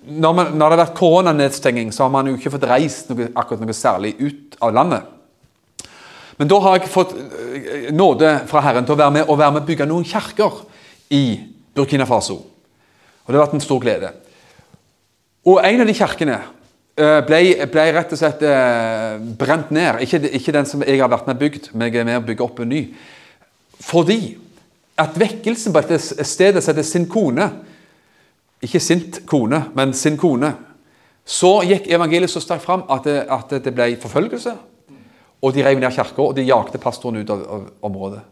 [0.05, 3.31] når, man, når, det har vært koronanedstenging, så har man jo ikke fått reist noe,
[3.33, 5.13] akkurat noe særlig ut av landet.
[6.37, 9.57] Men da har jeg fått eh, nåde fra Herren til å være med og være
[9.57, 10.65] med bygge noen kirker
[11.15, 11.25] i
[11.77, 12.41] Burkina Faso.
[13.25, 14.11] Og Det har vært en stor glede.
[15.45, 17.41] Og en av de kirkene eh, ble,
[17.73, 20.01] ble rett og slett eh, brent ned.
[20.07, 22.47] Ikke, ikke, den som jeg har vært med bygd, men jeg er med å bygge
[22.47, 22.83] opp en ny.
[23.85, 24.21] Fordi
[25.01, 27.49] at vekkelsen på dette stedet som Sin kone
[28.63, 30.55] Ikke sint kone, men Sin kone.
[31.25, 34.55] Så gikk evangeliet så sterkt fram at det, at det ble forfølgelse.
[35.45, 38.23] Og de rev ned kirka, og de jagde pastoren ut av, av området.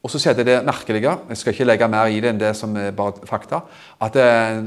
[0.00, 2.72] Og så skjedde det merkelige, jeg skal ikke legge mer i det enn det som
[2.80, 3.60] er bare fakta,
[4.00, 4.62] at eh,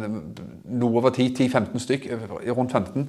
[0.77, 3.07] noe over 10-15 stykk, eh, rundt 15,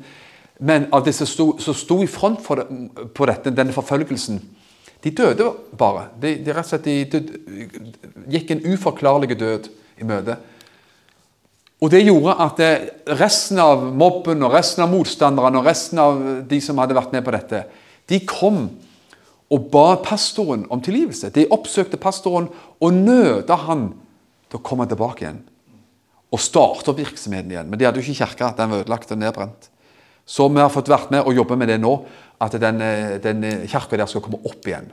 [0.64, 2.64] men av disse som sto i front det,
[3.14, 4.42] på dette, denne forfølgelsen,
[5.04, 6.06] De døde bare.
[6.16, 7.90] De, de rett og slett de, de,
[8.32, 9.66] gikk en uforklarlig død
[10.00, 10.38] i møte.
[11.84, 12.62] Og det gjorde at
[13.20, 17.26] resten av mobben og resten av motstanderne og resten av de som hadde vært med
[17.26, 17.60] på dette,
[18.08, 18.62] de kom
[19.52, 21.30] og ba pastoren om tilgivelse.
[21.34, 22.48] De oppsøkte pastoren
[22.80, 23.90] og nøda han
[24.48, 25.42] til å komme tilbake igjen.
[26.32, 27.68] Og starte opp virksomheten igjen.
[27.70, 28.50] Men de hadde jo ikke kirke.
[28.56, 29.68] Den var ødelagt og nedbrent.
[30.24, 31.92] Så vi har fått vært med og jobbe med det nå,
[32.42, 32.80] at den,
[33.22, 34.88] den kirka der skal komme opp igjen.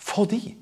[0.00, 0.56] Fordi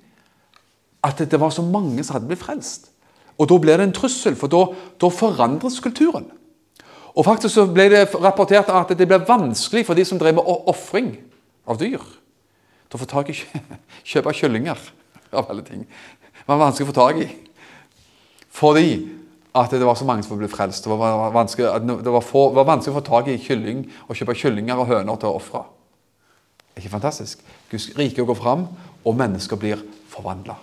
[1.05, 2.91] at det var så mange som hadde blitt frelst.
[3.39, 4.67] Og da blir det en trussel, for da,
[5.01, 6.27] da forandres kulturen.
[7.15, 10.49] Og faktisk så ble det rapportert at det ble vanskelig for de som drev med
[10.71, 11.13] ofring
[11.71, 12.03] av dyr,
[12.95, 13.37] til å få tak i
[14.15, 14.79] kjøpe kyllinger,
[15.35, 15.83] av alle ting.
[15.83, 17.29] Det var vanskelig å få tak i.
[18.55, 18.91] Fordi
[19.55, 20.87] at det var så mange som ble frelst.
[20.87, 21.71] Det var vanskelig,
[22.03, 24.91] det var få, det var vanskelig å få tak i kylling og kjøpe kyllinger og
[24.91, 25.65] høner til å ofre.
[26.75, 27.43] Ikke fantastisk?
[27.71, 28.67] Guds rike går fram,
[29.05, 30.57] og mennesker blir forvandla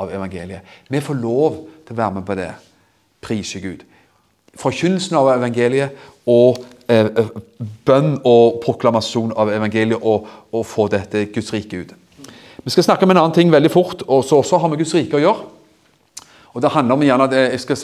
[0.00, 0.64] av evangeliet.
[0.88, 2.50] Vi får lov til å være med på det.
[3.20, 3.84] Prise Gud.
[4.58, 6.58] Forkynnelsen av evangeliet og
[6.90, 7.30] eh, eh,
[7.86, 11.94] bønn og proklamasjon av evangeliet og, og få dette Guds rike ut.
[12.64, 14.94] Vi skal snakke om en annen ting veldig fort, og så også har vi Guds
[14.94, 15.46] rike å gjøre.
[16.52, 17.76] Og Det handler om gjerne det jeg skal,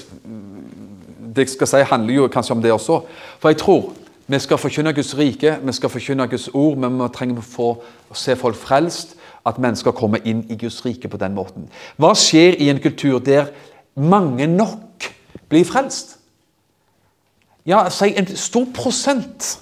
[1.36, 3.00] det jeg skal si, handler jo kanskje om det også.
[3.38, 3.92] For jeg tror
[4.26, 7.68] vi skal forkynne Guds rike, vi skal forkynne Guds ord, men vi trenger å få
[8.14, 9.14] se folk frelst
[9.46, 11.68] at mennesker kommer inn i Guds rike på den måten.
[11.96, 13.52] Hva skjer i en kultur der
[13.94, 15.06] mange nok
[15.48, 16.15] blir frelst?
[17.66, 19.58] Ja, si en stor prosent,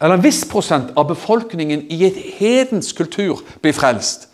[0.00, 4.26] eller en viss prosent av befolkningen i et hedensk kultur blir frelst.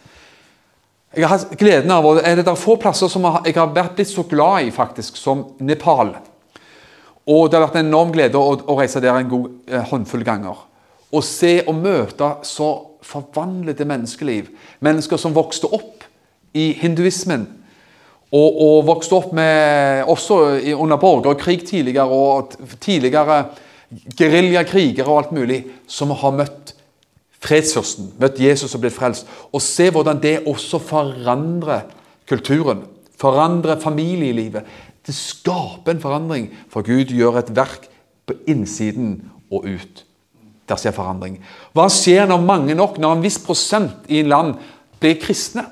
[1.15, 4.09] Jeg har hatt gleden av, og Det er få plasser som jeg har vært blitt
[4.09, 6.17] så glad i faktisk, som Nepal.
[7.27, 10.57] Og Det har vært en enorm glede å, reise der en god eh, håndfull ganger.
[11.13, 12.71] Å se og møte så
[13.05, 14.49] forvandlede menneskeliv.
[14.81, 16.05] Mennesker som vokste opp
[16.55, 17.47] i hinduismen.
[18.35, 20.39] Og, og vokste opp med, også
[20.75, 23.45] under borgerkrig tidligere, og tidligere
[24.19, 26.73] geriljakrigere og alt mulig, som har møtt
[27.45, 29.29] fredsfyrsten, møtt Jesus og blitt frelst.
[29.53, 31.87] Og se hvordan det også forandrer
[32.29, 32.85] kulturen.
[33.21, 34.65] Forandrer familielivet.
[35.05, 37.89] Det skaper en forandring, for Gud gjør et verk
[38.27, 39.19] på innsiden
[39.53, 40.05] og ut.
[40.65, 41.37] Der skjer forandring.
[41.77, 44.55] Hva skjer når mange nok, når en viss prosent i en land
[45.03, 45.67] blir kristne?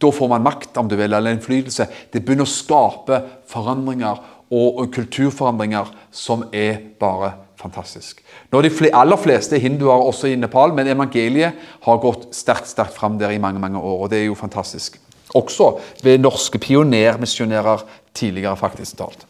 [0.00, 1.86] Da får man makt, om du vil, eller innflytelse.
[2.12, 8.22] Det begynner å skape forandringer og, kulturforandringer som er bare fantastisk.
[8.50, 11.52] Nå er De aller fleste hinduer også i Nepal, men evangeliet
[11.84, 14.02] har gått sterkt sterkt fram der i mange mange år.
[14.02, 14.98] og Det er jo fantastisk.
[15.34, 17.84] Også ved norske pionermisjonærer
[18.14, 19.26] tidligere, faktisk talt.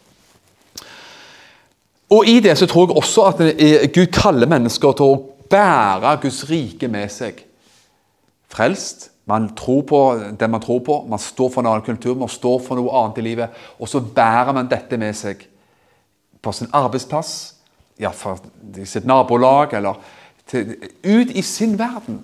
[2.09, 6.43] Og I det så tror jeg også at Gud kaller mennesker til å bære Guds
[6.49, 7.45] rike med seg.
[8.51, 9.10] Frelst.
[9.29, 9.99] Man tror på
[10.39, 13.21] det man tror på, man står for en annen kultur, man står for noe annet
[13.21, 13.61] i livet.
[13.79, 15.45] Og så bærer man dette med seg
[16.41, 17.53] på sin arbeidsplass,
[18.01, 18.41] ja, for
[18.85, 20.01] sitt nabolag, eller
[20.49, 20.73] til,
[21.05, 22.23] ut i sin verden.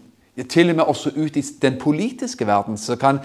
[0.50, 2.78] Til og med også ut i den politiske verden.
[2.78, 3.22] Så kan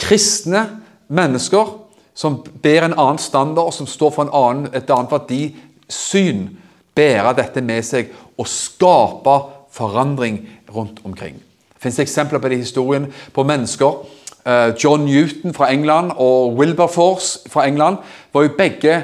[0.00, 0.66] kristne
[1.08, 1.78] mennesker
[2.14, 5.42] som ber en annen standard, og som står for annen, et annet verdi,
[5.90, 6.46] syn
[6.94, 9.34] bære dette med seg og skape
[9.74, 10.40] forandring
[10.70, 11.40] rundt omkring.
[11.84, 14.04] Finnes eksempler på det i historien på mennesker.
[14.44, 18.00] Eh, John Newton fra England og Wilberforce fra England
[18.32, 19.02] var jo begge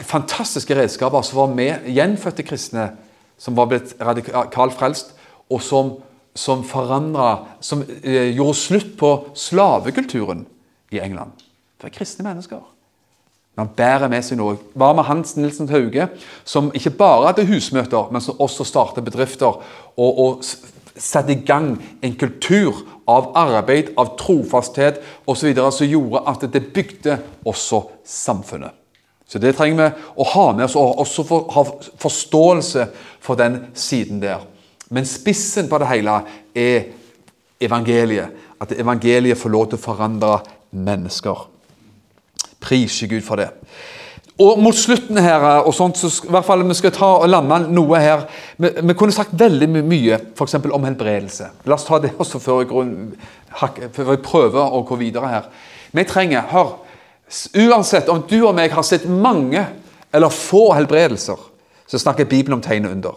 [0.00, 2.90] fantastiske redskaper som var med gjenfødte kristne
[3.38, 5.12] som var blitt radikalt frelst,
[5.52, 5.90] og som,
[6.34, 10.46] som forandra Som eh, gjorde slutt på slavekulturen
[10.90, 11.32] i England.
[11.76, 12.62] Det var kristne mennesker.
[13.56, 14.58] Man bærer med seg noe.
[14.76, 16.08] Hva med Hans Nilsen Hauge,
[16.44, 19.62] som ikke bare hadde husmøter, men som også startet bedrifter
[19.96, 20.44] og, og
[20.98, 22.74] satte i gang en kultur
[23.06, 25.54] av arbeid, av trofasthet osv.
[25.70, 28.72] som gjorde at det bygde også samfunnet.
[29.26, 31.64] Så Det trenger vi å ha med oss, og også for, ha
[31.98, 32.86] forståelse
[33.20, 34.46] for den siden der.
[34.88, 36.20] Men spissen på det hele
[36.54, 36.84] er
[37.60, 38.30] evangeliet.
[38.60, 40.38] At evangeliet får lov til å forandre
[40.70, 41.48] mennesker.
[42.62, 43.50] Priser Gud for det.
[44.36, 47.70] Og mot slutten her, og sånt, så i hvert fall vi skal ta og lande
[47.72, 48.26] noe her
[48.60, 50.58] Vi, vi kunne sagt veldig mye f.eks.
[50.60, 51.48] om helbredelse.
[51.64, 55.48] La oss ta det også før jeg, før jeg prøver å gå videre her.
[55.96, 56.74] Vi trenger, hør,
[57.58, 59.64] Uansett om du og meg har sett mange
[60.14, 61.40] eller få helbredelser,
[61.86, 63.16] så snakker Bibelen om tegn og under.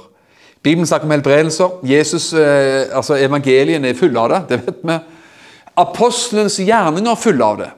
[0.63, 1.75] Bibelen snakker om helbredelser.
[1.85, 4.41] Jesus, eh, altså Evangeliene er fulle av det.
[4.49, 4.97] det vet vi.
[5.77, 7.69] Apostelens gjerninger er fulle av det.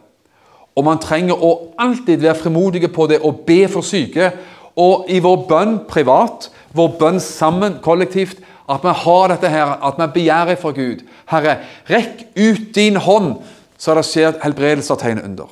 [0.75, 4.31] Og man trenger å alltid være frimodige på det og be for syke.
[4.79, 8.39] Og i vår bønn privat, vår bønn sammen kollektivt,
[8.71, 11.01] At vi har dette her, at vi begjærer fra Gud.
[11.27, 11.57] Herre,
[11.89, 13.41] rekk ut din hånd,
[13.75, 15.49] så det skjer helbredelser, tegn under.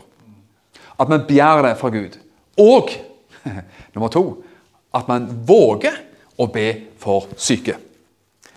[0.99, 2.15] At vi begjærer det fra Gud.
[2.59, 2.93] Og
[3.95, 4.23] nummer to
[4.95, 5.99] at man våger
[6.39, 6.69] å be
[7.01, 7.75] for syke.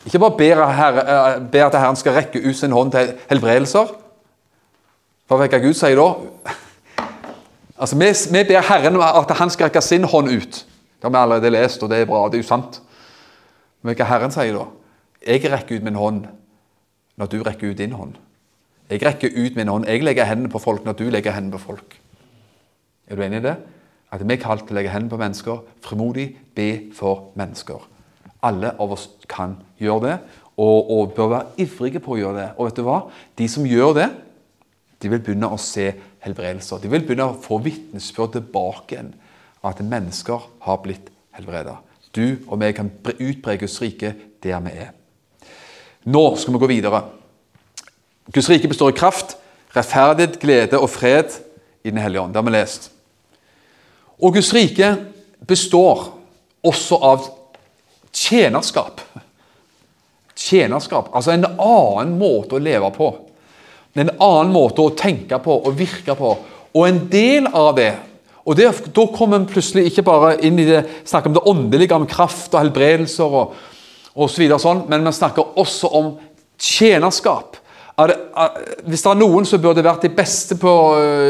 [0.07, 3.93] Ikke bare ber, herre, eh, ber at Herren skal rekke ut sin hånd til helbredelser.
[5.31, 6.09] For hva Gud sier da?
[7.83, 10.61] Altså, vi, vi, ber Herren at han skal rekke sin hånd ut.
[10.63, 12.27] Det har vi allerede lest, og det er bra.
[12.31, 12.79] Det er jo sant.
[13.83, 14.69] Men hva Herren sier da?
[15.27, 16.25] Jeg rekker ut min hånd
[17.19, 18.15] når du rekker ut din hånd.
[18.91, 19.87] Jeg rekker ut min hånd.
[19.89, 21.97] Jeg legger hendene på folk når du legger hendene på folk.
[23.09, 23.57] Er du enig i det?
[24.13, 27.83] At vi er kalt til å legge hendene på mennesker, frimodig be for mennesker.
[28.45, 30.17] Alle av oss kan gjøre det,
[30.61, 32.49] og, og, bør være ivrige på å gjøre det.
[32.59, 32.99] Og vet du hva?
[33.39, 34.09] De som gjør det,
[35.03, 35.89] de vil begynne å se
[36.23, 36.83] helbredelser.
[36.83, 39.13] De vil begynne å få vitnesbyrd tilbake igjen
[39.67, 41.79] at mennesker har blitt helbreda.
[42.15, 44.93] Du og vi kan utbre Guds rike der vi er.
[46.05, 47.03] Nå skal vi gå videre.
[48.33, 49.37] Guds rike består i kraft,
[49.75, 51.39] rettferdighet, glede og fred
[51.83, 52.35] i Den hellige ånd.
[52.35, 52.91] Det har vi lest.
[54.23, 54.97] Og Guds rike
[55.49, 56.13] består
[56.63, 57.27] også av
[58.13, 59.01] tjenerskap.
[60.37, 63.11] Tjenerskap, altså en annen måte å leve på.
[63.93, 66.33] En annen måte å tenke på og virke på.
[66.73, 67.93] Og en del av det
[68.43, 71.95] og det, Da kommer en plutselig ikke bare inn i det, snakker om det åndelige,
[71.95, 73.53] om kraft og helbredelser og,
[74.17, 76.09] og så videre, sånn, men vi snakker også om
[76.59, 77.61] tjenerskap.
[78.03, 78.17] Det,
[78.89, 80.73] hvis det er noen som burde vært de beste på,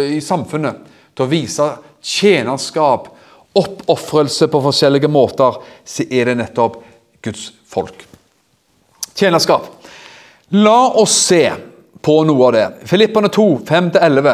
[0.09, 1.67] i samfunnet til å vise
[2.01, 3.11] tjenerskap,
[3.61, 6.81] oppofrelse på forskjellige måter, så er det nettopp
[7.23, 8.07] Guds folk.
[9.13, 9.69] Tjenerskap.
[10.57, 11.45] La oss se
[12.03, 12.67] på noe av det.
[12.91, 14.33] Filippene 2, 5-11.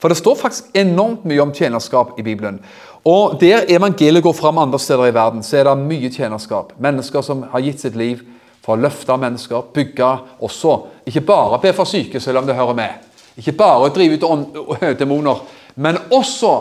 [0.00, 2.60] For det står faktisk enormt mye om tjenerskap i Bibelen.
[3.04, 6.72] Og Der evangeliet går fram andre steder i verden, så er det mye tjenerskap.
[6.78, 8.20] Mennesker som har gitt sitt liv
[8.64, 10.76] for å løfte mennesker, bygge også.
[11.08, 13.06] Ikke bare be for syke, selv om det hører med.
[13.40, 15.40] Ikke bare drive ut demoner,
[15.74, 16.52] men også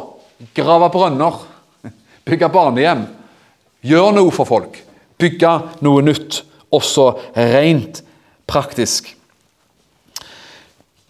[0.55, 1.39] grave brønner,
[2.27, 3.05] bygge barnehjem.
[3.83, 4.79] Gjøre noe for folk.
[5.19, 8.03] Bygge noe nytt, også rent
[8.47, 9.18] praktisk.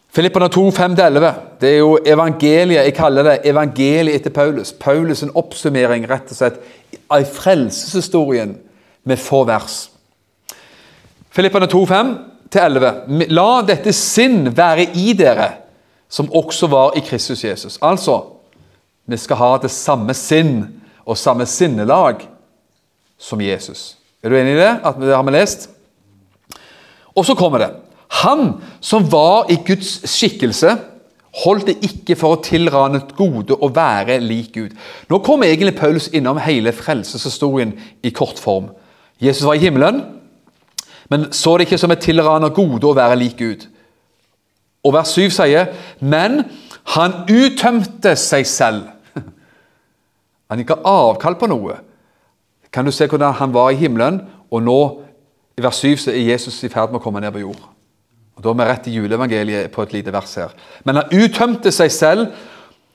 [0.09, 1.33] Filipperne 2, 5-11.
[1.61, 2.81] Det er jo evangeliet.
[2.87, 4.73] Jeg kaller det evangeliet etter Paulus.
[4.73, 6.57] Paulus' en oppsummering rett og slett
[7.13, 8.55] av frelseshistorien
[9.05, 9.83] med få vers.
[11.29, 13.27] Filipperne 2, 5-11.
[13.29, 15.51] La dette sinn være i dere,
[16.09, 17.77] som også var i Kristus Jesus.
[17.85, 18.23] Altså,
[19.05, 20.63] vi skal ha det samme sinn
[21.05, 22.25] og samme sinnelag
[23.17, 23.93] som Jesus.
[24.23, 24.73] Er du enig i det?
[24.83, 25.69] At det har vi lest?
[27.13, 27.69] Og så kommer det.
[28.09, 30.75] Han som var i Guds skikkelse,
[31.43, 34.73] holdt det ikke for å tilrane et gode å være lik Gud.
[35.09, 38.71] Nå kommer egentlig Paulus innom hele frelseshistorien i kort form.
[39.21, 40.01] Jesus var i himmelen,
[41.09, 43.67] men så det ikke som et tilrane gode å være lik Gud.
[44.85, 46.43] Og vers 7 sier Men
[46.95, 48.87] han uttømte seg selv.
[50.49, 51.75] Han gikk avkall på noe.
[52.73, 54.79] Kan du se hvordan han var i himmelen, og nå
[55.57, 57.59] i vers 7 så er Jesus i ferd med å komme ned på jord.
[58.39, 60.53] Og Da er vi rett i juleevangeliet på et lite vers her.
[60.87, 62.27] Men han uttømte seg selv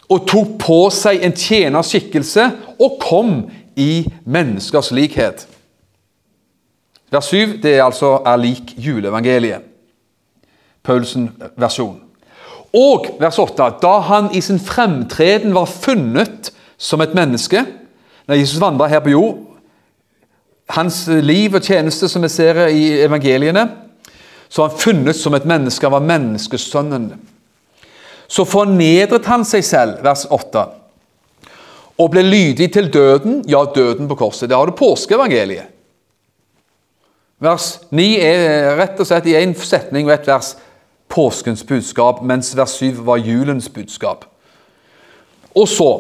[0.09, 2.47] og tok på seg en tjenerskikkelse
[2.79, 3.35] og kom
[3.77, 5.45] i menneskers likhet.
[7.13, 9.69] Vers 7 det er altså er lik juleevangeliet.
[10.85, 11.29] Paulsen
[11.61, 12.01] versjon.
[12.75, 17.63] Og vers 8 da han i sin fremtreden var funnet som et menneske
[18.27, 19.37] Når Jesus vandra her på jord
[20.75, 23.67] Hans liv og tjeneste, som vi ser i evangeliene,
[24.55, 25.91] så han funnet som et menneske.
[25.91, 27.09] Var menneskesønnen.
[28.31, 30.63] Så fornedret han seg selv, vers 8,
[32.01, 34.49] og ble lydig til døden, ja, døden på korset.
[34.49, 35.71] Det har du påskeevangeliet.
[37.43, 40.55] Vers 9 er rett og slett i én setning og ett vers
[41.13, 44.25] påskens budskap, mens vers 7 var julens budskap.
[45.55, 45.91] Og så,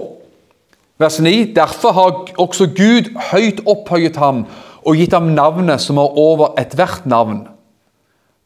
[0.98, 4.46] vers 9.: Derfor har også Gud høyt opphøyet ham
[4.86, 7.44] og gitt ham navnet som er over ethvert navn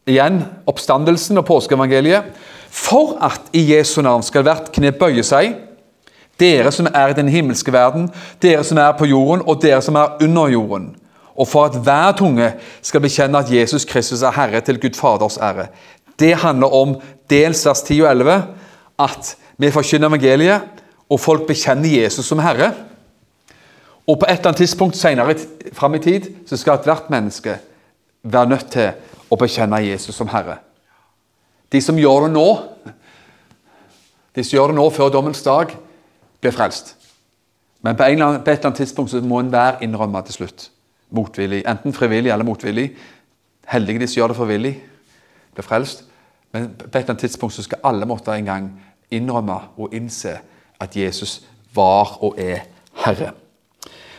[0.07, 2.29] Igjen oppstandelsen og påskeevangeliet.
[2.69, 5.55] For at i Jesu navn skal hvert kne bøye seg,
[6.39, 8.07] dere som er i den himmelske verden,
[8.41, 10.91] dere som er på jorden, og dere som er under jorden.
[11.39, 12.51] Og for at hver tunge
[12.81, 15.67] skal bekjenne at Jesus Kristus er Herre til Gud Faders ære.
[16.19, 16.97] Det handler om
[17.29, 18.43] dels vers 10 og 11,
[18.99, 20.61] at vi forkynner evangeliet,
[21.09, 22.73] og folk bekjenner Jesus som Herre.
[24.07, 25.35] Og på et eller annet tidspunkt senere
[25.73, 27.57] fram i tid så skal ethvert menneske
[28.23, 28.91] være nødt til
[29.29, 30.57] og bekjenne Jesus som Herre.
[31.71, 32.47] De som gjør det nå,
[34.35, 35.75] de som gjør det nå før dommens dag,
[36.41, 36.95] blir frelst.
[37.81, 40.71] Men på, annen, på et eller annet tidspunkt så må enhver innrømme til slutt.
[41.09, 41.63] motvillig.
[41.67, 42.91] Enten frivillig eller motvillig.
[43.67, 44.73] Heldige de som gjør det frivillig,
[45.53, 46.03] blir frelst.
[46.53, 48.67] Men på et eller annet tidspunkt så skal alle måtte en gang
[49.11, 50.35] innrømme og innse
[50.79, 51.41] at Jesus
[51.75, 52.59] var og er
[53.05, 53.31] Herre.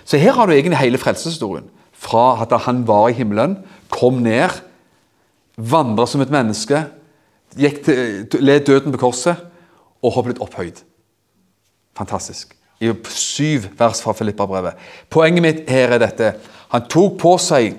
[0.05, 1.71] Så her har du egentlig hele frelseshistorien.
[1.93, 3.59] Fra at han var i himmelen,
[3.91, 4.51] kom ned,
[5.61, 6.85] vandra som et menneske,
[7.59, 9.43] gikk til, led døden på korset
[10.01, 10.81] og har blitt opphøyd.
[11.99, 12.55] Fantastisk.
[12.81, 14.79] I syv vers fra Filippa-brevet.
[15.13, 16.33] Poenget mitt her er dette.
[16.73, 17.75] Han tok på seg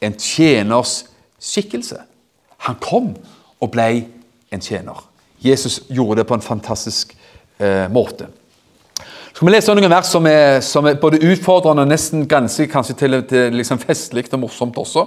[0.00, 1.02] en tjeners
[1.40, 1.98] skikkelse.
[2.64, 3.12] Han kom
[3.60, 3.90] og ble
[4.52, 4.96] en tjener.
[5.40, 7.12] Jesus gjorde det på en fantastisk
[7.58, 8.28] eh, måte.
[9.30, 12.96] Skal vi lese noen vers som er, som er både utfordrende og nesten ganske kanskje
[12.98, 15.06] til, til liksom festlig og morsomt også.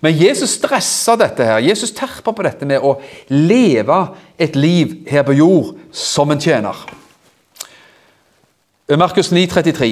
[0.00, 1.60] Men Jesus stressa dette her.
[1.60, 2.96] Jesus terpa på dette med å
[3.28, 3.98] leve
[4.40, 6.76] et liv her på jord som en tjener.
[8.98, 9.90] Markus 9, 33.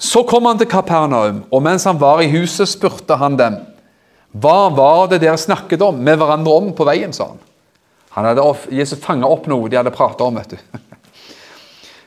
[0.00, 3.58] Så kom han til Kapernaum, og mens han var i huset, spurte han dem.
[4.32, 7.42] Hva var det dere snakket om med hverandre om på veien, sa han.
[8.16, 10.40] han hadde, Jesus fanga opp noe de hadde prata om.
[10.40, 10.80] vet du.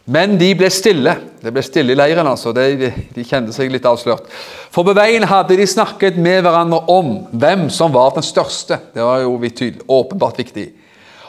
[0.04, 1.14] Men de ble stille.
[1.39, 2.28] Det ble stille i leiren.
[2.28, 2.51] altså.
[2.56, 4.28] De, de, kjente seg litt avslørt.
[4.74, 8.82] For på veien hadde de snakket med hverandre om hvem som var den største.
[8.93, 9.38] Det var jo
[9.88, 10.68] åpenbart viktig.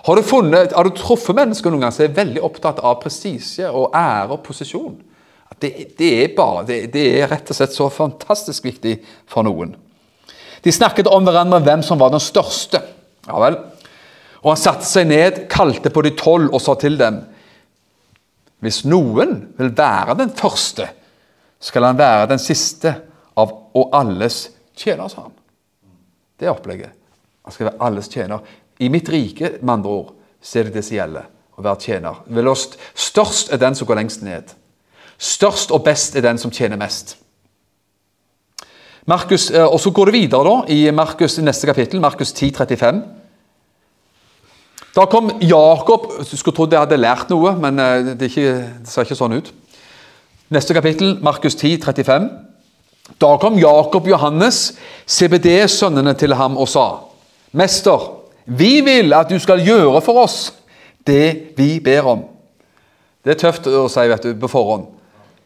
[0.05, 3.71] Har du, funnet, har du truffet mennesker noen gang som er veldig opptatt av prestisje
[3.71, 4.99] og ære og posisjon?
[5.55, 8.99] Det, det, er bare, det, det, er rett og slett så fantastisk viktig
[9.31, 9.71] for noen.
[10.65, 12.83] De snakket om hverandre hvem som var den største.
[13.25, 13.57] Ja vel.
[14.43, 17.23] Og han satte seg ned, kalte på de tolv og sa til dem
[18.65, 20.89] hvis noen vil være den første,
[21.61, 22.93] skal han være den siste
[23.41, 25.35] av og alles tjener, sa han.
[26.39, 26.93] Det er opplegget.
[27.45, 28.45] Han skal være alles tjener.
[28.81, 30.13] I mitt rike, med andre ord,
[30.43, 31.27] så er det det som gjelder.
[31.55, 32.23] Å være tjener.
[32.95, 34.55] Størst er den som går lengst ned.
[35.19, 37.17] Størst og best er den som tjener mest.
[39.07, 43.03] Markus, eh, og Så går det videre da, i Markus neste kapittel, Markus 10, 35.
[44.95, 48.91] Da kom Jakob Du skulle trodd jeg hadde lært noe, men eh, det, ikke, det,
[48.91, 49.51] ser ikke sånn ut.
[50.55, 52.29] Neste kapittel, Markus 10, 35.
[53.21, 54.77] Da kom Jakob Johannes,
[55.11, 56.87] CBD-sønnene til ham, og sa:"
[57.55, 58.07] Mester,
[58.47, 60.39] vi vil at du skal gjøre for oss
[61.07, 62.25] det vi ber om.
[63.25, 64.89] Det er tøft å si vet du, på forhånd.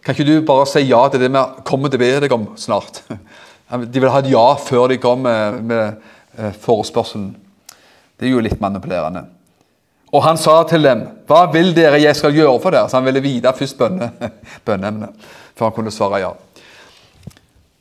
[0.05, 2.47] Kan ikke du bare si ja til det vi kommer til å be deg om
[2.57, 3.03] snart?
[3.93, 7.35] De vil ha et ja før de kommer med, med eh, forespørselen.
[8.17, 9.27] Det er jo litt manipulerende.
[10.13, 13.05] Og han sa til dem, 'Hva vil dere jeg skal gjøre for dere?' Så han
[13.05, 14.11] ville vite først bønne,
[14.67, 15.09] bønneemnet
[15.55, 16.33] før han kunne svare ja.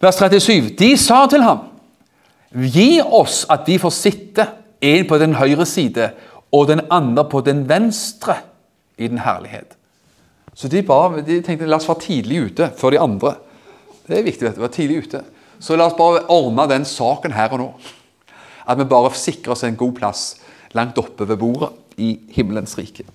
[0.02, 0.76] Vers 37.
[0.80, 1.60] De sa til ham,
[2.52, 4.48] 'Gi oss at vi får sitte,
[4.82, 6.12] en på den høyre side
[6.52, 8.36] og den andre på den venstre,
[8.98, 9.78] i den herlighet.'
[10.56, 13.36] Så de, bare, de tenkte la oss være tidlig ute før de andre.
[14.08, 15.22] Det er viktig å være tidlig ute.
[15.60, 17.68] Så la oss bare ordne den saken her og nå.
[18.68, 20.24] At vi bare sikrer oss en god plass
[20.74, 23.06] langt oppe ved bordet i himmelens rike.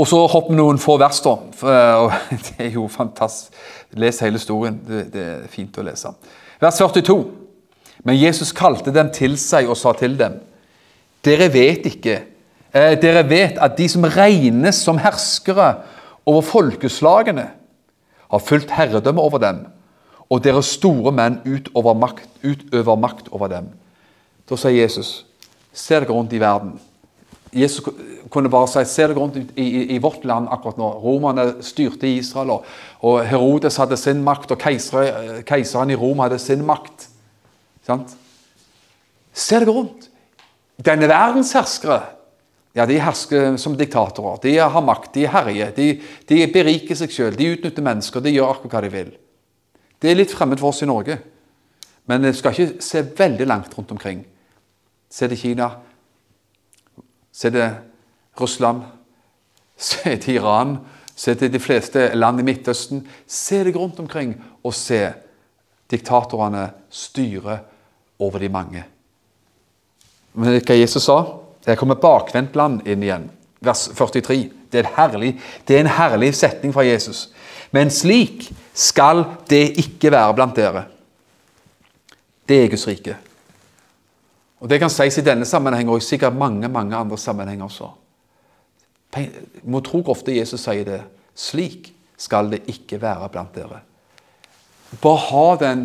[0.00, 1.36] Og så hopper vi noen få vers, da.
[2.46, 3.56] Det er jo fantastisk.
[3.98, 4.78] Les hele historien.
[4.86, 6.12] Det, er fint å lese.
[6.60, 7.18] Vers 42.
[8.06, 10.38] Men Jesus kalte dem til seg og sa til dem.:
[11.24, 12.14] Dere vet ikke
[12.72, 15.74] eh, Dere vet at de som regnes som herskere
[16.24, 17.50] over folkeslagene,
[18.30, 19.64] har fulgt herredømme over dem,
[20.30, 23.72] og deres store menn utøver makt, utøver makt over dem.
[24.46, 25.24] Da sier Jesus,
[25.74, 26.76] se dere rundt i verden.
[27.52, 27.82] Jesus
[28.30, 30.90] kunne bare si se deg rundt i, i, i, vårt land akkurat nå.
[31.02, 32.60] Romerne styrte i Israel,
[33.00, 37.08] og, Herodes hadde sin makt, og keiseren, keiseren i Rom hadde sin makt.
[37.86, 38.14] Sant?
[39.34, 40.06] Se deg rundt.
[40.80, 42.04] Denne verdens herskere
[42.72, 44.38] ja, de hersker som diktatorer.
[44.44, 45.88] De har makt, de herjer, de,
[46.30, 49.10] de beriker seg selv, de utnytter mennesker, de gjør akkurat hva de vil.
[50.00, 51.18] Det er litt fremmed for oss i Norge,
[52.08, 54.22] men vi skal ikke se veldig langt rundt omkring.
[55.10, 55.72] Se til Kina,
[57.40, 57.68] Se det
[58.40, 58.82] Russland,
[59.76, 60.76] se til Iran,
[61.16, 63.00] se til de fleste land i Midtøsten.
[63.26, 64.34] Se deg rundt omkring
[64.64, 65.06] og se
[65.90, 67.58] diktatorene styre
[68.20, 68.84] over de mange.
[70.34, 71.22] Men hva Jesus sa?
[71.66, 73.26] jeg kommer bakvendt land inn igjen.
[73.60, 74.38] Vers 43.
[74.70, 75.34] Det er, herlig,
[75.68, 77.28] det er en herlig setning fra Jesus.
[77.74, 80.84] Men slik skal det ikke være blant dere.
[82.48, 83.16] Det er Guds rike.
[84.60, 87.90] Og Det kan sies i denne sammenheng og sikkert mange mange andre sammenhenger også.
[89.64, 91.00] Må tro ofte Jesus sier det.
[91.34, 93.80] Slik skal det ikke være blant dere.
[95.00, 95.84] Bare ha den,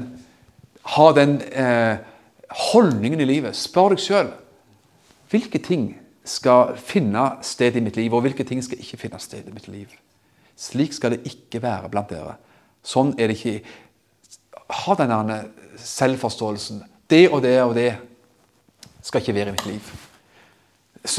[0.96, 1.98] ha den eh,
[2.72, 3.56] holdningen i livet.
[3.56, 4.34] Spør deg sjøl
[5.32, 5.88] hvilke ting
[6.26, 9.68] skal finne sted i mitt liv, og hvilke ting skal ikke finne sted i mitt
[9.68, 9.90] liv.
[10.58, 12.38] Slik skal det ikke være blant dere.
[12.86, 13.62] Sånn er det ikke.
[14.70, 15.40] ha denne
[15.78, 16.84] selvforståelsen.
[17.10, 17.92] Det og det og det
[19.06, 19.96] skal ikke være i mitt liv.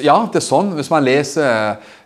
[0.03, 0.72] Ja, det er sånn.
[0.74, 1.47] Hvis man leser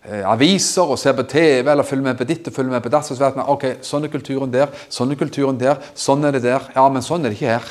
[0.05, 2.93] eh, aviser og ser på TV eller følger med på ditt og følger med på
[2.93, 6.37] datt, så vet man ok, sånn er kulturen der, sånn er kulturen der, sånn er
[6.37, 6.67] det der.
[6.77, 7.71] Ja, men sånn er det ikke her.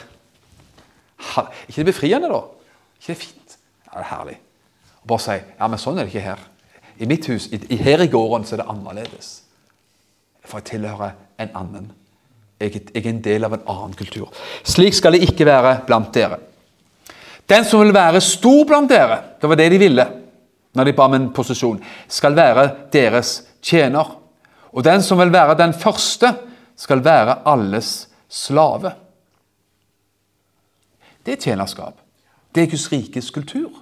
[1.67, 2.41] Ikke det befriende, da?
[2.97, 3.57] ikke det fint?
[3.85, 4.39] Ja, det er herlig.
[5.03, 6.43] Og bare si ja, men sånn er det ikke her.
[6.99, 9.31] I mitt hus, i, her i gården, så er det annerledes.
[10.47, 11.91] For jeg tilhører en annen.
[12.59, 14.33] Jeg, jeg er en del av en annen kultur.
[14.67, 16.41] Slik skal det ikke være blant dere.
[17.49, 20.07] Den som vil være stor blant dere, det var det de ville
[20.77, 24.11] når de ba om en posisjon, skal være deres tjener.
[24.69, 26.29] Og den som vil være den første,
[26.77, 28.93] skal være alles slave.
[31.25, 31.97] Det er tjenerskap.
[32.55, 33.81] Det er Guds rikes kultur.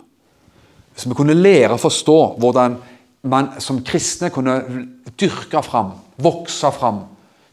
[0.93, 2.79] Hvis vi kunne lære å forstå hvordan
[3.27, 4.55] man som kristne kunne
[5.19, 5.91] dyrke fram,
[6.23, 7.03] vokse fram,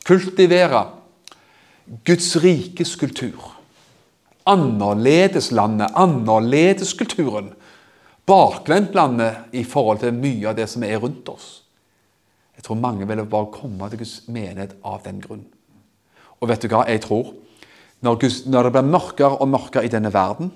[0.06, 0.86] kultivere
[2.06, 3.53] Guds rikes kultur
[4.44, 7.52] annerledeslandet, annerledeskulturen.
[8.26, 11.48] Bakvendtlandet i forhold til mye av det som er rundt oss.
[12.56, 15.44] Jeg tror mange vil bare komme til Guds menighet av den grunn.
[16.40, 17.34] Og vet du hva jeg tror?
[18.04, 20.52] Når, Guds, når det blir mørkere og mørkere i denne verden,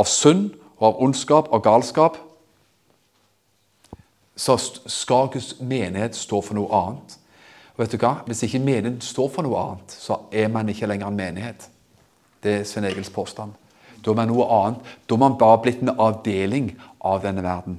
[0.00, 2.16] av synd og av ondskap og galskap,
[4.36, 7.18] så skal Guds menighet stå for noe annet.
[7.74, 8.16] Og vet du hva?
[8.26, 11.68] Hvis ikke menigheten står for noe annet, så er man ikke lenger en menighet.
[12.44, 13.54] Det er Svein Egils påstand.
[14.04, 14.94] Da er man noe annet.
[15.08, 17.78] Da er man bare blitt en avdeling av denne verden.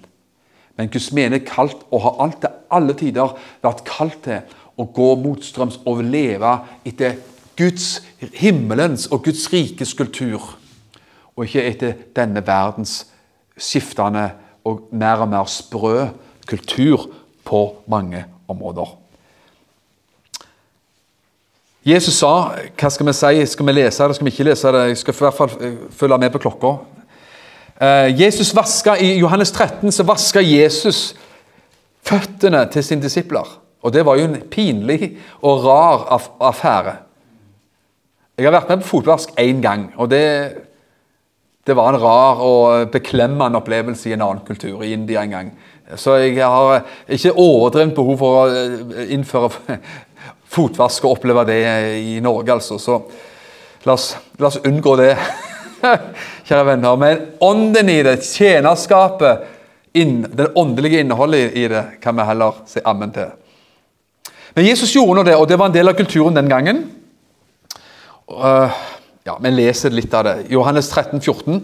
[0.76, 4.42] Men Guds mene er kalt, og har alt alle tider vært kalt til
[4.76, 6.58] å gå motstrøms og leve
[6.88, 7.20] etter
[7.56, 8.02] Guds,
[8.36, 10.42] himmelens og Guds rikes kultur.
[11.36, 13.06] Og ikke etter denne verdens
[13.56, 14.32] skiftende
[14.68, 16.10] og mer og mer sprø
[16.50, 17.08] kultur
[17.46, 17.62] på
[17.92, 19.05] mange områder.
[21.86, 22.32] Jesus sa
[22.74, 23.46] Hva skal vi si?
[23.52, 24.84] Skal vi lese det, skal vi ikke lese det?
[24.90, 26.72] Jeg skal i hvert fall eh, følge med på klokka.
[27.78, 31.14] Eh, Jesus vaska, I Johannes 13 så vaska Jesus
[32.06, 33.46] føttene til sine disipler.
[33.86, 36.08] Og Det var jo en pinlig og rar
[36.42, 36.96] affære.
[38.38, 40.26] Jeg har vært med på fotvask én gang, og det,
[41.68, 45.54] det, var en rar og beklemmende opplevelse i en annen kultur, i India en gang.
[45.96, 49.78] Så jeg har ikke overdrevent behov for å eh, innføre
[50.56, 51.60] fotvask og oppleve det
[52.00, 52.80] i Norge, altså.
[52.80, 53.00] Så
[53.86, 55.12] la oss, la oss unngå det,
[56.48, 57.00] kjære venner.
[57.02, 59.52] Men ånden i det, tjenerskapet,
[59.96, 63.32] inn, det åndelige innholdet i det, kan vi heller si ammen til.
[64.56, 66.86] Men Jesus gjorde nå det, og det var en del av kulturen den gangen.
[69.26, 70.36] Ja, Vi leser litt av det.
[70.54, 71.60] Johannes 13, 14.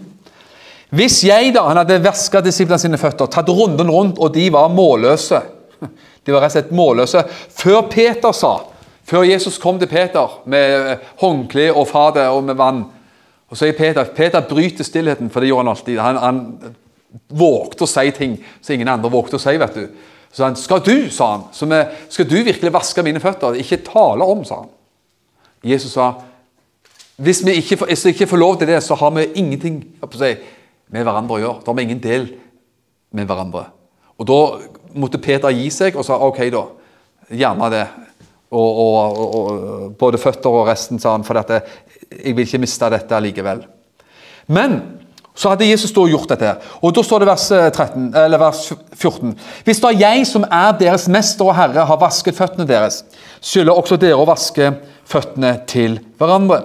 [0.92, 4.72] Hvis jeg da, han hadde vaska disiplene sine føtter, tatt runden rundt, og de var
[4.72, 5.40] målløse
[6.24, 7.22] De var rett og slett målløse.
[7.56, 8.52] Før Peter sa
[9.12, 12.86] før Jesus kom til Peter med håndkle og fate og med vann,
[13.52, 15.98] og så er Peter Peter bryter stillheten, for det gjorde han alltid.
[16.00, 16.38] Han, han
[17.28, 19.52] vågte å si ting som ingen andre vågte å si.
[19.60, 19.88] vet du.
[20.32, 24.24] Så han, 'Skal du', sa han, med, 'skal du virkelig vaske mine føtter?' Ikke tale
[24.24, 24.68] om, sa han.
[25.64, 26.12] Jesus sa,
[27.16, 30.34] 'Hvis vi ikke, hvis vi ikke får lov til det, så har vi ingenting si,
[30.88, 32.32] med hverandre å gjøre.' Da har vi ingen del
[33.12, 33.66] med hverandre.
[34.18, 34.58] Og Da
[34.94, 36.64] måtte Peter gi seg og sa 'OK, da.
[37.30, 37.88] Gjerne det
[38.52, 41.62] og, og, og, både føtter og resten, sa han, for dette,
[42.12, 43.64] jeg vil ikke miste dette likevel.
[44.52, 44.80] Men
[45.32, 46.50] så hadde Jesus da gjort dette.
[46.84, 48.60] Og Da står det vers, 13, eh, vers
[48.92, 49.32] 14.
[49.64, 53.02] Hvis da jeg som er deres mester og herre, har vasket føttene deres,
[53.40, 54.74] skylder også dere å vaske
[55.08, 56.60] føttene til hverandre.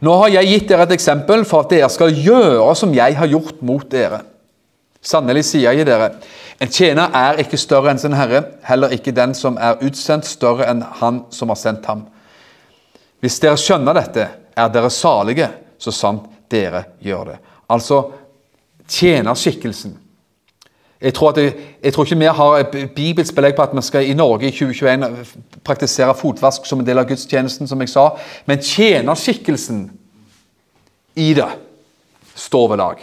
[0.00, 3.28] Nå har jeg gitt dere et eksempel for at dere skal gjøre som jeg har
[3.28, 4.22] gjort mot dere.
[5.02, 6.10] Sannelig sier jeg dere,
[6.60, 10.66] en tjener er ikke større enn sin herre, heller ikke den som er utsendt, større
[10.68, 12.04] enn han som har sendt ham.
[13.24, 14.26] Hvis dere skjønner dette,
[14.56, 15.48] er dere salige,
[15.80, 17.38] så sant dere gjør det.
[17.72, 18.02] Altså
[18.90, 19.96] tjenerskikkelsen.
[21.00, 24.04] Jeg tror, det, jeg tror, ikke vi har et bibelsk belegg på at vi skal
[24.04, 28.10] i Norge i 2021 praktisere fotvask som en del av gudstjenesten, som jeg sa,
[28.44, 29.86] men tjenerskikkelsen
[31.16, 31.48] i det
[32.36, 33.00] står ved lag.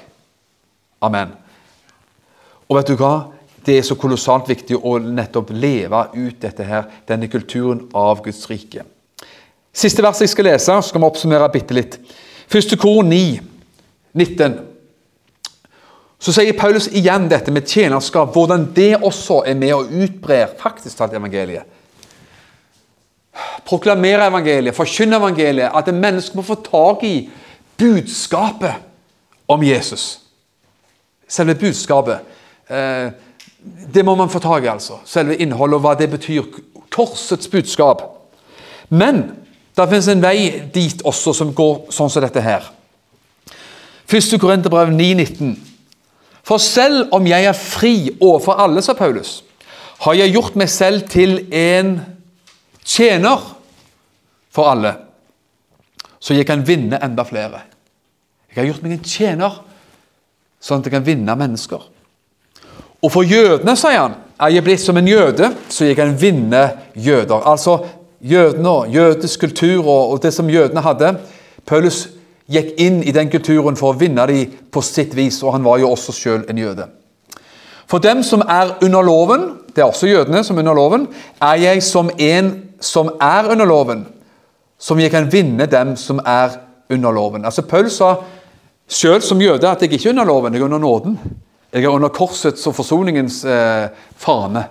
[1.02, 1.34] Amen.
[2.68, 3.16] Og vet du hva?
[3.68, 8.46] det er så kolossalt viktig å nettopp leve ut dette her, denne kulturen av Guds
[8.48, 8.86] rike.
[9.76, 11.98] Siste vers jeg skal lese, så skal vi oppsummere bitte litt.
[12.48, 13.42] Første kor 9,
[14.16, 14.56] 19.
[16.18, 20.98] Så sier Paulus igjen dette med tjenerskap, hvordan det også er med og utbrer faktisk
[20.98, 21.68] talt evangeliet.
[23.68, 27.28] Proklamere evangeliet, forkynne evangeliet, at en menneske må få tak i
[27.78, 28.80] budskapet
[29.52, 30.08] om Jesus.
[31.28, 32.37] Selve budskapet.
[32.70, 33.12] Eh,
[33.94, 35.00] det må man få tak i, altså.
[35.06, 36.48] Selve innholdet og hva det betyr.
[36.94, 38.02] Korsets budskap.
[38.90, 39.44] Men
[39.78, 42.64] Det finnes en vei dit også som går sånn som dette her.
[44.10, 44.40] 1.
[44.42, 45.52] Korinterbrev 9,19.
[46.42, 49.44] For selv om jeg er fri overfor alle, sa Paulus,
[50.00, 51.92] har jeg gjort meg selv til en
[52.82, 53.44] tjener
[54.50, 54.96] for alle,
[56.18, 57.62] så jeg kan vinne enda flere.
[58.50, 59.60] Jeg har gjort meg en tjener,
[60.58, 61.86] sånn at jeg kan vinne mennesker.
[63.04, 66.64] Og for jødene, sier han, er jeg blitt som en jøde, så jeg kan vinne
[66.96, 67.46] jøder.
[67.46, 67.80] Altså
[68.22, 71.16] jødene, jødisk kultur og, og det som jødene hadde.
[71.66, 72.08] Paulus
[72.52, 75.82] gikk inn i den kulturen for å vinne dem på sitt vis, og han var
[75.82, 76.88] jo også selv en jøde.
[77.88, 81.08] For dem som er under loven, det er også jødene som er under loven,
[81.42, 84.06] er jeg som en som er under loven,
[84.80, 87.46] som jeg kan vinne dem som er under loven.
[87.46, 88.16] Altså Paul sa
[88.88, 91.18] selv som jøde at jeg ikke er under loven, jeg er under nåden.
[91.78, 94.64] Jeg er under korsets og forsoningens eh, fane,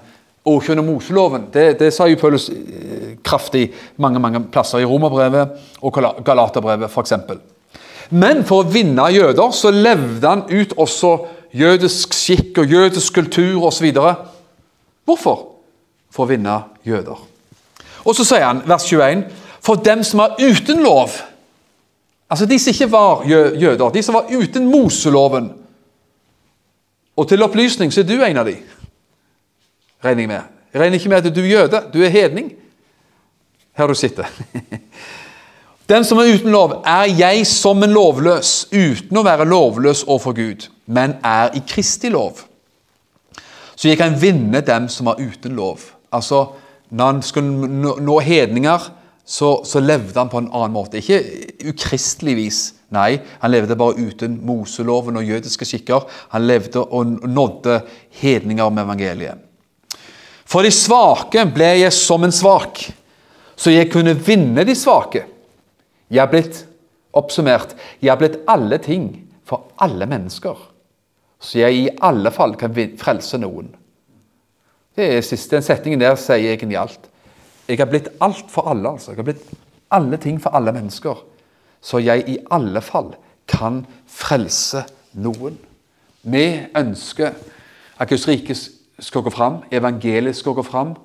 [0.47, 1.47] og ikke under Moseloven.
[1.55, 3.69] Det, det sa jo Paulus eh, kraftig
[4.03, 7.15] mange mange plasser, i Romerbrevet og Galaterbrevet f.eks.
[8.11, 11.17] Men for å vinne jøder så levde han ut også
[11.57, 13.89] jødisk skikk og jødisk kultur osv.
[15.07, 15.41] Hvorfor?
[16.11, 17.23] For å vinne jøder.
[18.07, 19.25] Og så sier han, vers 21,
[19.63, 21.15] for dem som er uten lov
[22.27, 25.45] Altså de som ikke var jøder, de som var uten Moseloven.
[27.17, 28.57] Og til opplysning så er du en av de,
[30.05, 30.53] regner jeg med.
[30.73, 32.51] Jeg regner ikke med at du er jøde, du er hedning.
[33.77, 34.29] Her du sitter.
[35.89, 40.35] Den som er uten lov, er jeg som en lovløs, uten å være lovløs overfor
[40.35, 42.43] Gud, men er i Kristi lov.
[43.77, 45.81] Så jeg kan vinne dem som er uten lov.
[46.13, 46.47] Altså,
[46.91, 48.91] Når han skulle nå hedninger,
[49.27, 51.01] så, så, levde han på en annen måte.
[51.01, 51.19] Ikke
[51.73, 52.61] ukristelig vis.
[52.95, 56.07] Nei, han levde bare uten Moseloven og jødiske skikker.
[56.35, 57.81] Han levde og nådde
[58.21, 59.43] hedninger med evangeliet.
[60.47, 62.85] For de svake ble jeg som en svak,
[63.59, 65.25] så jeg kunne vinne de svake.
[66.07, 66.63] Jeg er blitt
[67.17, 69.09] oppsummert jeg er blitt alle ting
[69.47, 70.55] for alle mennesker,
[71.41, 73.73] så jeg i alle fall kan frelse noen.
[74.97, 77.11] Det er siste, setningen der sier egentlig alt.
[77.69, 78.89] Jeg har blitt alt for alle.
[78.89, 79.11] altså.
[79.11, 79.47] Jeg har blitt
[79.91, 81.25] alle ting for alle mennesker.
[81.81, 83.15] Så jeg i alle fall
[83.49, 85.59] kan frelse noen.
[86.23, 86.47] Vi
[86.77, 87.35] ønsker
[87.99, 88.55] at Guds rike
[88.99, 90.97] skal gå fram, evangeliet skal gå fram.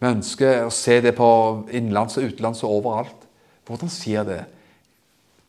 [0.00, 1.28] Vi ønsker å se det på
[1.70, 3.28] innenlands og utenlands og overalt.
[3.66, 4.42] Hvordan skjer det?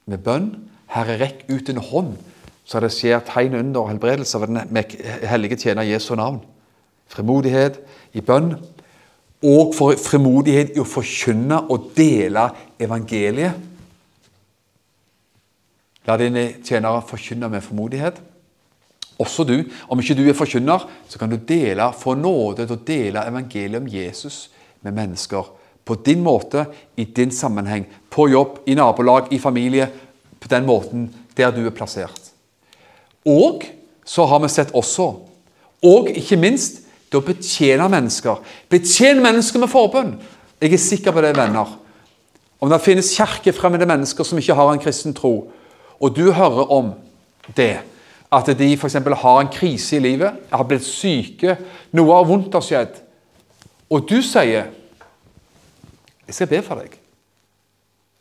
[0.06, 0.52] Med bønn.
[0.94, 2.12] Herre, rekk ut en hånd,
[2.66, 4.60] så det skjer tegn under helbredelse av den
[5.26, 6.44] hellige tjener Jesu navn.
[7.10, 7.80] Fremodighet
[8.14, 8.54] i bønn
[9.46, 12.48] og for fremodighet i å forkynne og dele
[12.82, 13.60] evangeliet.
[16.06, 18.18] La dine tjenere forkynne med formodighet.
[19.22, 19.58] Også du.
[19.90, 23.80] Om ikke du er forkynner, så kan du dele, få nåde til å dele evangeliet
[23.80, 24.50] om Jesus
[24.86, 25.54] med mennesker.
[25.86, 26.66] På din måte,
[26.98, 27.86] i din sammenheng.
[28.10, 29.88] På jobb, i nabolag, i familie.
[30.40, 32.34] På den måten der du er plassert.
[33.26, 33.66] Og
[34.06, 35.08] så har vi sett også,
[35.86, 38.42] og ikke minst, til å betjene mennesker.
[38.72, 40.16] Betjen mennesker med forbønn.
[40.62, 41.76] Jeg er sikker på det, venner.
[42.60, 45.52] Om det finnes kirkefremmede mennesker som ikke har en kristen tro,
[46.00, 46.94] og du hører om
[47.58, 47.78] det,
[48.32, 48.98] at de f.eks.
[49.22, 51.58] har en krise i livet, har blitt syke,
[51.96, 53.02] noe har vondt har skjedd,
[53.90, 54.72] og du sier
[56.26, 56.98] 'Jeg skal be for deg'.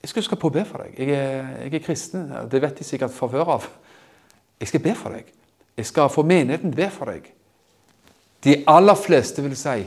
[0.03, 0.99] Jeg skal huske på å be for deg.
[0.99, 2.27] Jeg er, jeg er kristen.
[2.51, 3.69] Det vet de sikkert fra før av.
[4.61, 5.31] Jeg skal be for deg.
[5.77, 7.31] Jeg skal få menigheten be for deg.
[8.45, 9.87] De aller fleste vil si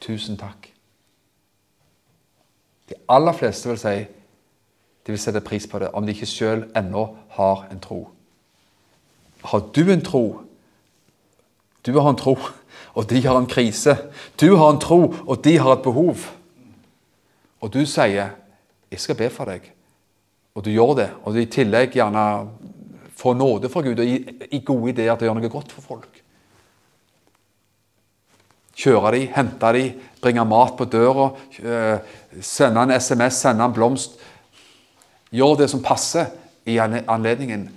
[0.00, 0.72] 'tusen takk'.
[2.88, 4.06] De aller fleste vil si
[5.06, 8.08] de vil sette pris på det, om de ikke sjøl ennå har en tro.
[9.44, 10.40] Har du en tro?
[11.86, 12.38] Du har en tro,
[12.94, 13.96] og de har en krise.
[14.40, 16.16] Du har en tro, og de har et behov.
[17.60, 18.30] Og du sier
[18.90, 19.72] 'Jeg skal be for deg',
[20.54, 21.10] og du gjør det.
[21.24, 22.48] Og du i tillegg gjerne
[23.16, 26.19] får nåde fra Gud og gir gode ideer til å gjøre noe godt for folk.
[28.80, 29.84] Kjøre de, hente de,
[30.22, 31.98] bringe mat på døra, eh,
[32.40, 34.16] sende en SMS, sende en blomst.
[35.30, 36.30] Gjør det som passer
[36.64, 37.68] i anledningen.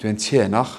[0.00, 0.78] Du er en tjener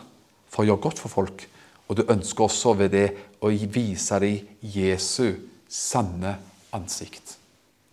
[0.50, 1.46] for å gjøre godt for folk,
[1.88, 3.08] og du ønsker også ved det
[3.42, 5.36] å vise dem Jesu
[5.70, 6.38] sanne
[6.74, 7.38] ansikt.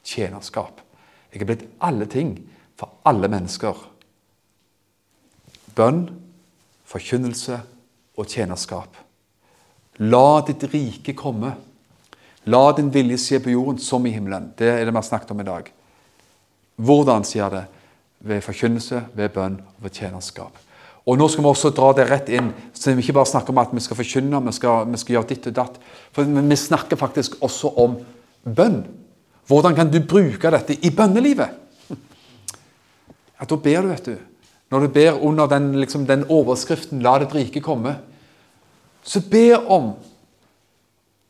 [0.05, 0.81] Tjenerskap.
[1.33, 2.35] Jeg er blitt alle ting
[2.77, 3.77] for alle mennesker.
[5.77, 6.05] Bønn,
[6.89, 7.61] forkynnelse
[8.19, 9.02] og tjenerskap.
[10.01, 11.53] La ditt rike komme.
[12.49, 14.51] La din vilje skje på jorden som i himmelen.
[14.57, 15.69] Det er det vi har snakket om i dag.
[16.83, 17.63] Hvordan skjer det?
[18.23, 20.57] Ved forkynnelse, ved bønn og ved tjenerskap.
[21.03, 23.59] Og Nå skal vi også dra det rett inn, så vi ikke bare snakker om
[23.59, 25.81] at vi skal forkynne, vi skal, vi skal gjøre ditt og datt.
[26.15, 27.97] For Vi snakker faktisk også om
[28.47, 28.85] bønn.
[29.51, 31.59] Hvordan kan du bruke dette i bønnelivet?
[33.43, 34.17] Ja, Da ber du, vet du.
[34.71, 37.99] Når du ber under den, liksom, den overskriften 'La ditt rike komme',
[39.03, 39.93] så be om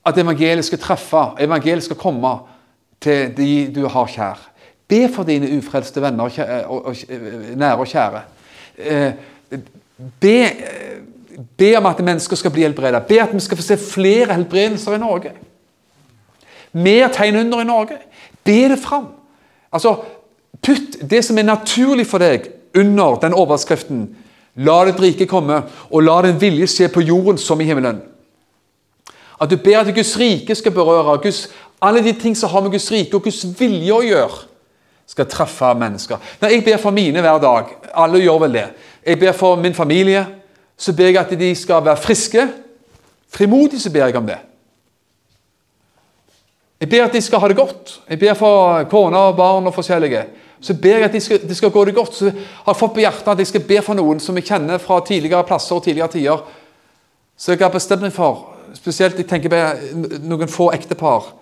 [0.06, 2.32] at evangeliet skal treffe, evangeliet skal komme
[3.00, 4.40] til de du har kjær.
[4.88, 6.24] Be for dine ufrelste venner
[6.68, 6.96] og
[7.56, 8.22] nære og kjære.
[8.78, 9.12] Eh,
[10.20, 10.36] be,
[11.56, 13.06] be, om at mennesker skal bli helbredet.
[13.08, 15.32] Be at vi skal få se flere helbredelser i Norge.
[16.72, 17.98] Mer tegn under i Norge.
[18.44, 19.06] Be det fram.
[19.72, 19.96] Altså,
[20.62, 22.46] Putt det som er naturlig for deg,
[22.78, 24.04] under den overskriften.
[24.56, 28.02] La ditt rike komme, og la din vilje skje på jorden som i himmelen.
[29.40, 31.46] At du ber at Guds rike skal berøre Guds,
[31.82, 34.44] alle de ting som har med Guds rike og Guds vilje å gjøre,
[35.08, 36.20] skal treffe mennesker.
[36.40, 38.68] Når jeg ber for mine hver dag, alle gjør vel det
[39.02, 40.22] Jeg ber for min familie,
[40.78, 42.46] så ber jeg at de skal være friske.
[43.28, 44.38] Frimodig så ber jeg om det.
[46.80, 48.00] Jeg ber at de skal ha det godt.
[48.08, 50.22] Jeg ber for kone og barn og forskjellige.
[50.62, 52.14] Så ber jeg at de skal, de skal gå det godt.
[52.14, 54.78] Så har jeg fått på hjertet at jeg skal be for noen som jeg kjenner
[54.82, 56.44] fra tidligere plasser og tidligere tider.
[57.36, 58.44] Så jeg har bestemt meg for,
[58.78, 61.32] spesielt jeg tenker på noen få ektepar,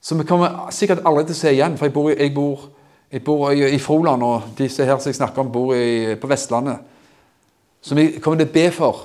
[0.00, 1.74] som jeg kommer sikkert aldri til å se igjen.
[1.80, 2.68] For jeg bor, jeg bor,
[3.10, 6.30] jeg bor i, i Froland, og disse her som jeg snakker om, bor i, på
[6.30, 6.86] Vestlandet.
[7.82, 9.04] Som jeg kommer til å be for,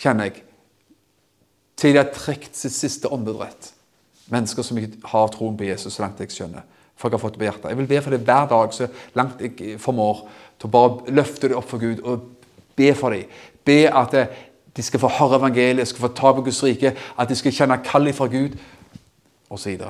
[0.00, 0.40] kjenner jeg,
[1.76, 3.72] til de har trukket sitt siste åndedrett.
[4.32, 6.64] Mennesker som ikke har troen på Jesus, så langt jeg skjønner.
[7.10, 7.68] Jeg har fått det på hjertet.
[7.70, 8.88] Jeg vil be for det hver dag, så
[9.18, 10.22] langt jeg formår.
[10.60, 12.28] Til å bare løfte det opp for Gud og
[12.78, 13.26] be for dem.
[13.66, 14.14] Be at
[14.76, 17.82] de skal få høre evangeliet, skal få ta på Guds rike, at de skal kjenne
[17.84, 18.56] kallet fra Gud,
[19.52, 19.82] osv.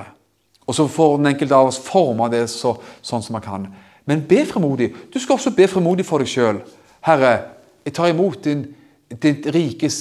[0.67, 3.67] Og så får den enkelte av oss forme det så, sånn som man kan.
[4.07, 4.91] Men be fremodig.
[5.13, 6.59] Du skal også be fremodig for deg sjøl.
[7.03, 7.33] Herre,
[7.83, 8.65] jeg tar imot din,
[9.21, 9.99] ditt rikes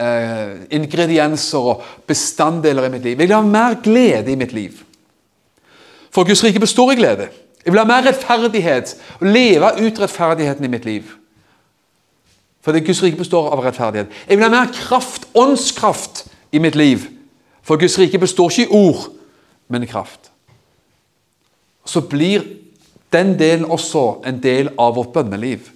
[0.00, 3.20] eh, ingredienser og bestanddeler i mitt liv.
[3.20, 4.82] Jeg vil ha mer glede i mitt liv.
[6.16, 7.28] For Guds rike består i glede.
[7.60, 11.10] Jeg vil ha mer rettferdighet og leve ut rettferdigheten i mitt liv.
[12.64, 14.14] For det Guds rike består av rettferdighet.
[14.24, 17.04] Jeg vil ha mer kraft, åndskraft, i mitt liv.
[17.62, 19.02] For Guds rike består ikke i ord,
[19.68, 20.30] men i kraft.
[21.84, 22.46] Så blir
[23.12, 25.68] den delen også en del av vårt bønneliv.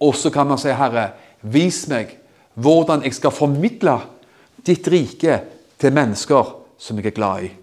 [0.00, 1.10] Og så kan man si, Herre,
[1.42, 2.16] vis meg
[2.54, 3.98] hvordan jeg skal formidle
[4.66, 5.40] ditt rike
[5.76, 7.54] til mennesker som jeg er glad i.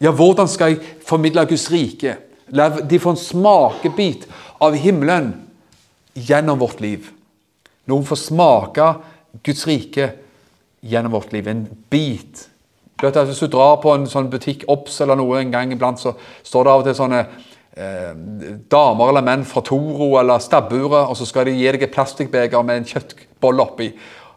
[0.00, 2.16] Ja, hvordan skal jeg formidle Guds rike?
[2.54, 4.28] La de få en smakebit
[4.62, 5.32] av himmelen
[6.14, 7.10] gjennom vårt liv.
[7.88, 8.86] Noen får smake
[9.44, 10.12] Guds rike
[10.80, 11.48] gjennom vårt liv.
[11.48, 12.46] En bit.
[12.98, 16.14] Hvis du drar på en sånn butikk, Obs eller noe en gang iblant, så
[16.46, 17.20] står det av og til sånne
[17.78, 18.14] eh,
[18.70, 22.66] damer eller menn fra Toro eller stabburet, og så skal de gi deg et plastikkbeger
[22.66, 23.92] med en kjøttbolle oppi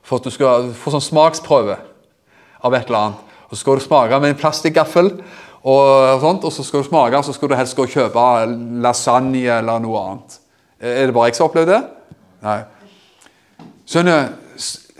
[0.05, 1.77] for at du skal få sånn smaksprøve
[2.61, 3.27] av et eller annet.
[3.49, 5.09] Og Så skal du smake med en plastikkgaffel,
[5.61, 8.27] og, sånt, og så skal du smake, så skal du helst gå og kjøpe
[8.81, 10.37] lasagne eller noe annet.
[10.81, 11.81] Er det bare jeg som har opplevd det?
[12.41, 12.59] Nei.
[13.91, 14.31] Skjønner,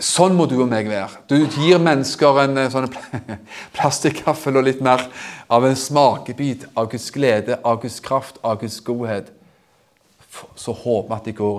[0.02, 1.22] sånn må du og meg være.
[1.30, 2.86] Du gir mennesker en eh, sånn
[3.76, 5.08] plastikkgaffel og litt mer
[5.52, 9.32] av en smakebit av Guds glede, av Guds kraft, av Guds godhet.
[10.54, 11.58] Så håper vi at de går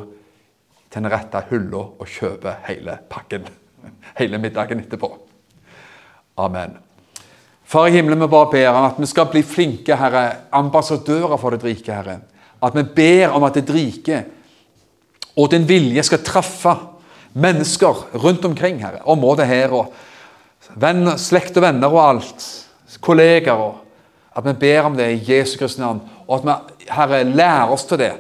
[0.93, 3.49] til den rette hylla og kjøper hele pakken.
[4.20, 5.10] Hele middagen etterpå.
[6.39, 6.78] Amen.
[7.74, 11.55] Far i himmelen, vi bare ber om at vi skal bli flinke, Herre, ambassadører for
[11.55, 12.19] ditt rike, Herre.
[12.61, 14.19] At vi ber om at ditt rike
[15.34, 16.76] og din vilje skal treffe
[17.34, 19.01] mennesker rundt omkring, Herre.
[19.09, 19.89] Området her og
[20.78, 22.47] venner, slekt og venner og alt.
[23.01, 23.57] Kolleger.
[23.57, 23.82] og
[24.38, 26.05] At vi ber om det i Jesu Kristi navn.
[26.28, 28.13] Og at vi, Herre, lærer oss til det.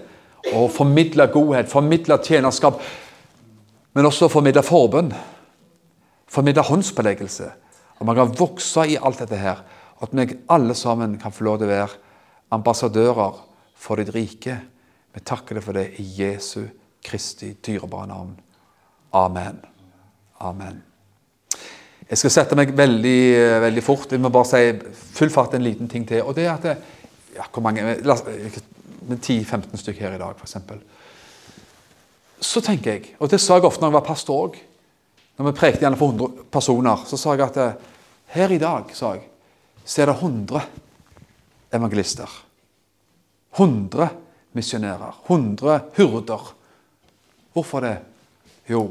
[0.55, 2.81] Og formidler godhet, formidler tjenerskap.
[3.93, 5.13] Men også formidler forbønn.
[6.25, 7.53] Formidler håndspåleggelse
[8.03, 9.61] og man kan vokse i alt dette her.
[10.03, 11.99] At vi alle sammen kan få lov til å være
[12.51, 13.37] ambassadører
[13.79, 14.57] for ditt rike.
[15.15, 16.65] Vi takker deg for det i Jesu
[17.03, 18.33] Kristi dyrebare navn.
[19.15, 19.61] Amen.
[20.43, 20.81] Amen.
[22.09, 23.21] Jeg skal sette meg veldig,
[23.69, 24.11] veldig fort.
[24.11, 26.25] Jeg må bare si full fart en liten ting til.
[26.27, 26.75] og det er at det,
[27.37, 30.57] ja, Hvor mange 10-15 stykker her i dag, f.eks.
[32.43, 34.59] Så tenker jeg, og det sa jeg ofte når jeg var pastor òg
[35.37, 37.92] Når vi prekte gjerne for 100 personer, så sa jeg at
[38.33, 39.27] her i dag, sa jeg,
[39.85, 40.61] så er det 100
[41.73, 42.29] evangelister.
[43.57, 44.09] 100
[44.57, 45.21] misjonærer.
[45.27, 46.53] 100 hurder.
[47.53, 47.97] Hvorfor det?
[48.69, 48.87] Jo,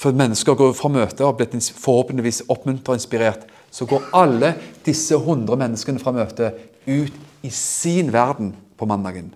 [0.00, 4.54] for mennesker går fra møtet og blitt forhåpentligvis oppmuntret og inspirert, så går alle
[4.86, 7.12] disse 100 menneskene fra møtet ut
[7.44, 9.28] i sin verden på mandagen.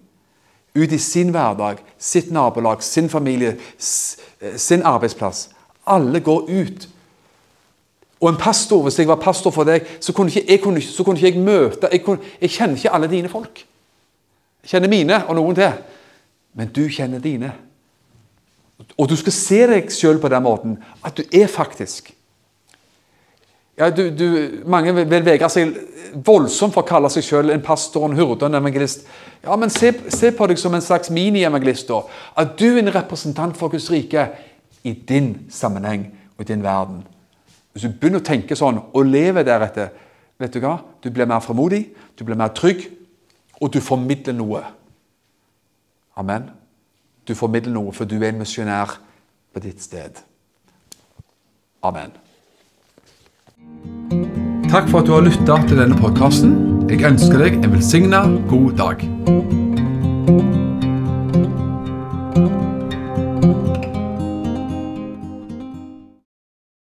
[0.74, 5.50] Ut i sin hverdag, sitt nabolag, sin familie, sin arbeidsplass.
[5.86, 6.88] Alle går ut
[8.20, 11.04] Og en pastor, Hvis jeg var pastor for deg, så kunne ikke jeg, kunne, så
[11.04, 13.64] kunne ikke jeg møte jeg, kunne, jeg kjenner ikke alle dine folk.
[14.62, 15.72] Jeg kjenner mine og noen til.
[16.54, 17.52] Men du kjenner dine.
[18.98, 22.12] Og du skal se deg sjøl på den måten at du er faktisk
[23.78, 24.26] ja, du, du,
[24.70, 25.74] Mange vil vegre seg
[26.14, 29.08] voldsomt for å kalle seg sjøl en pastor, en hurde, en evangelist.
[29.42, 31.90] Ja, men se, se på deg som en slags mini-evangelist.
[32.38, 34.28] At du er en representant for Guds rike
[34.86, 36.06] i din sammenheng
[36.36, 37.02] og i din verden.
[37.74, 39.90] Hvis du begynner å tenke sånn og lever deretter,
[40.38, 40.76] vet du hva?
[41.02, 42.86] Du blir mer fremodig, du blir mer trygg,
[43.58, 44.60] og du formidler noe.
[46.16, 46.46] Amen.
[47.26, 48.94] Du formidler noe, for du er en misjonær
[49.50, 50.22] på ditt sted.
[51.82, 52.14] Amen.
[54.70, 56.54] Takk for at du har lytta til denne podkasten.
[56.90, 59.06] Jeg ønsker deg en velsigna god dag.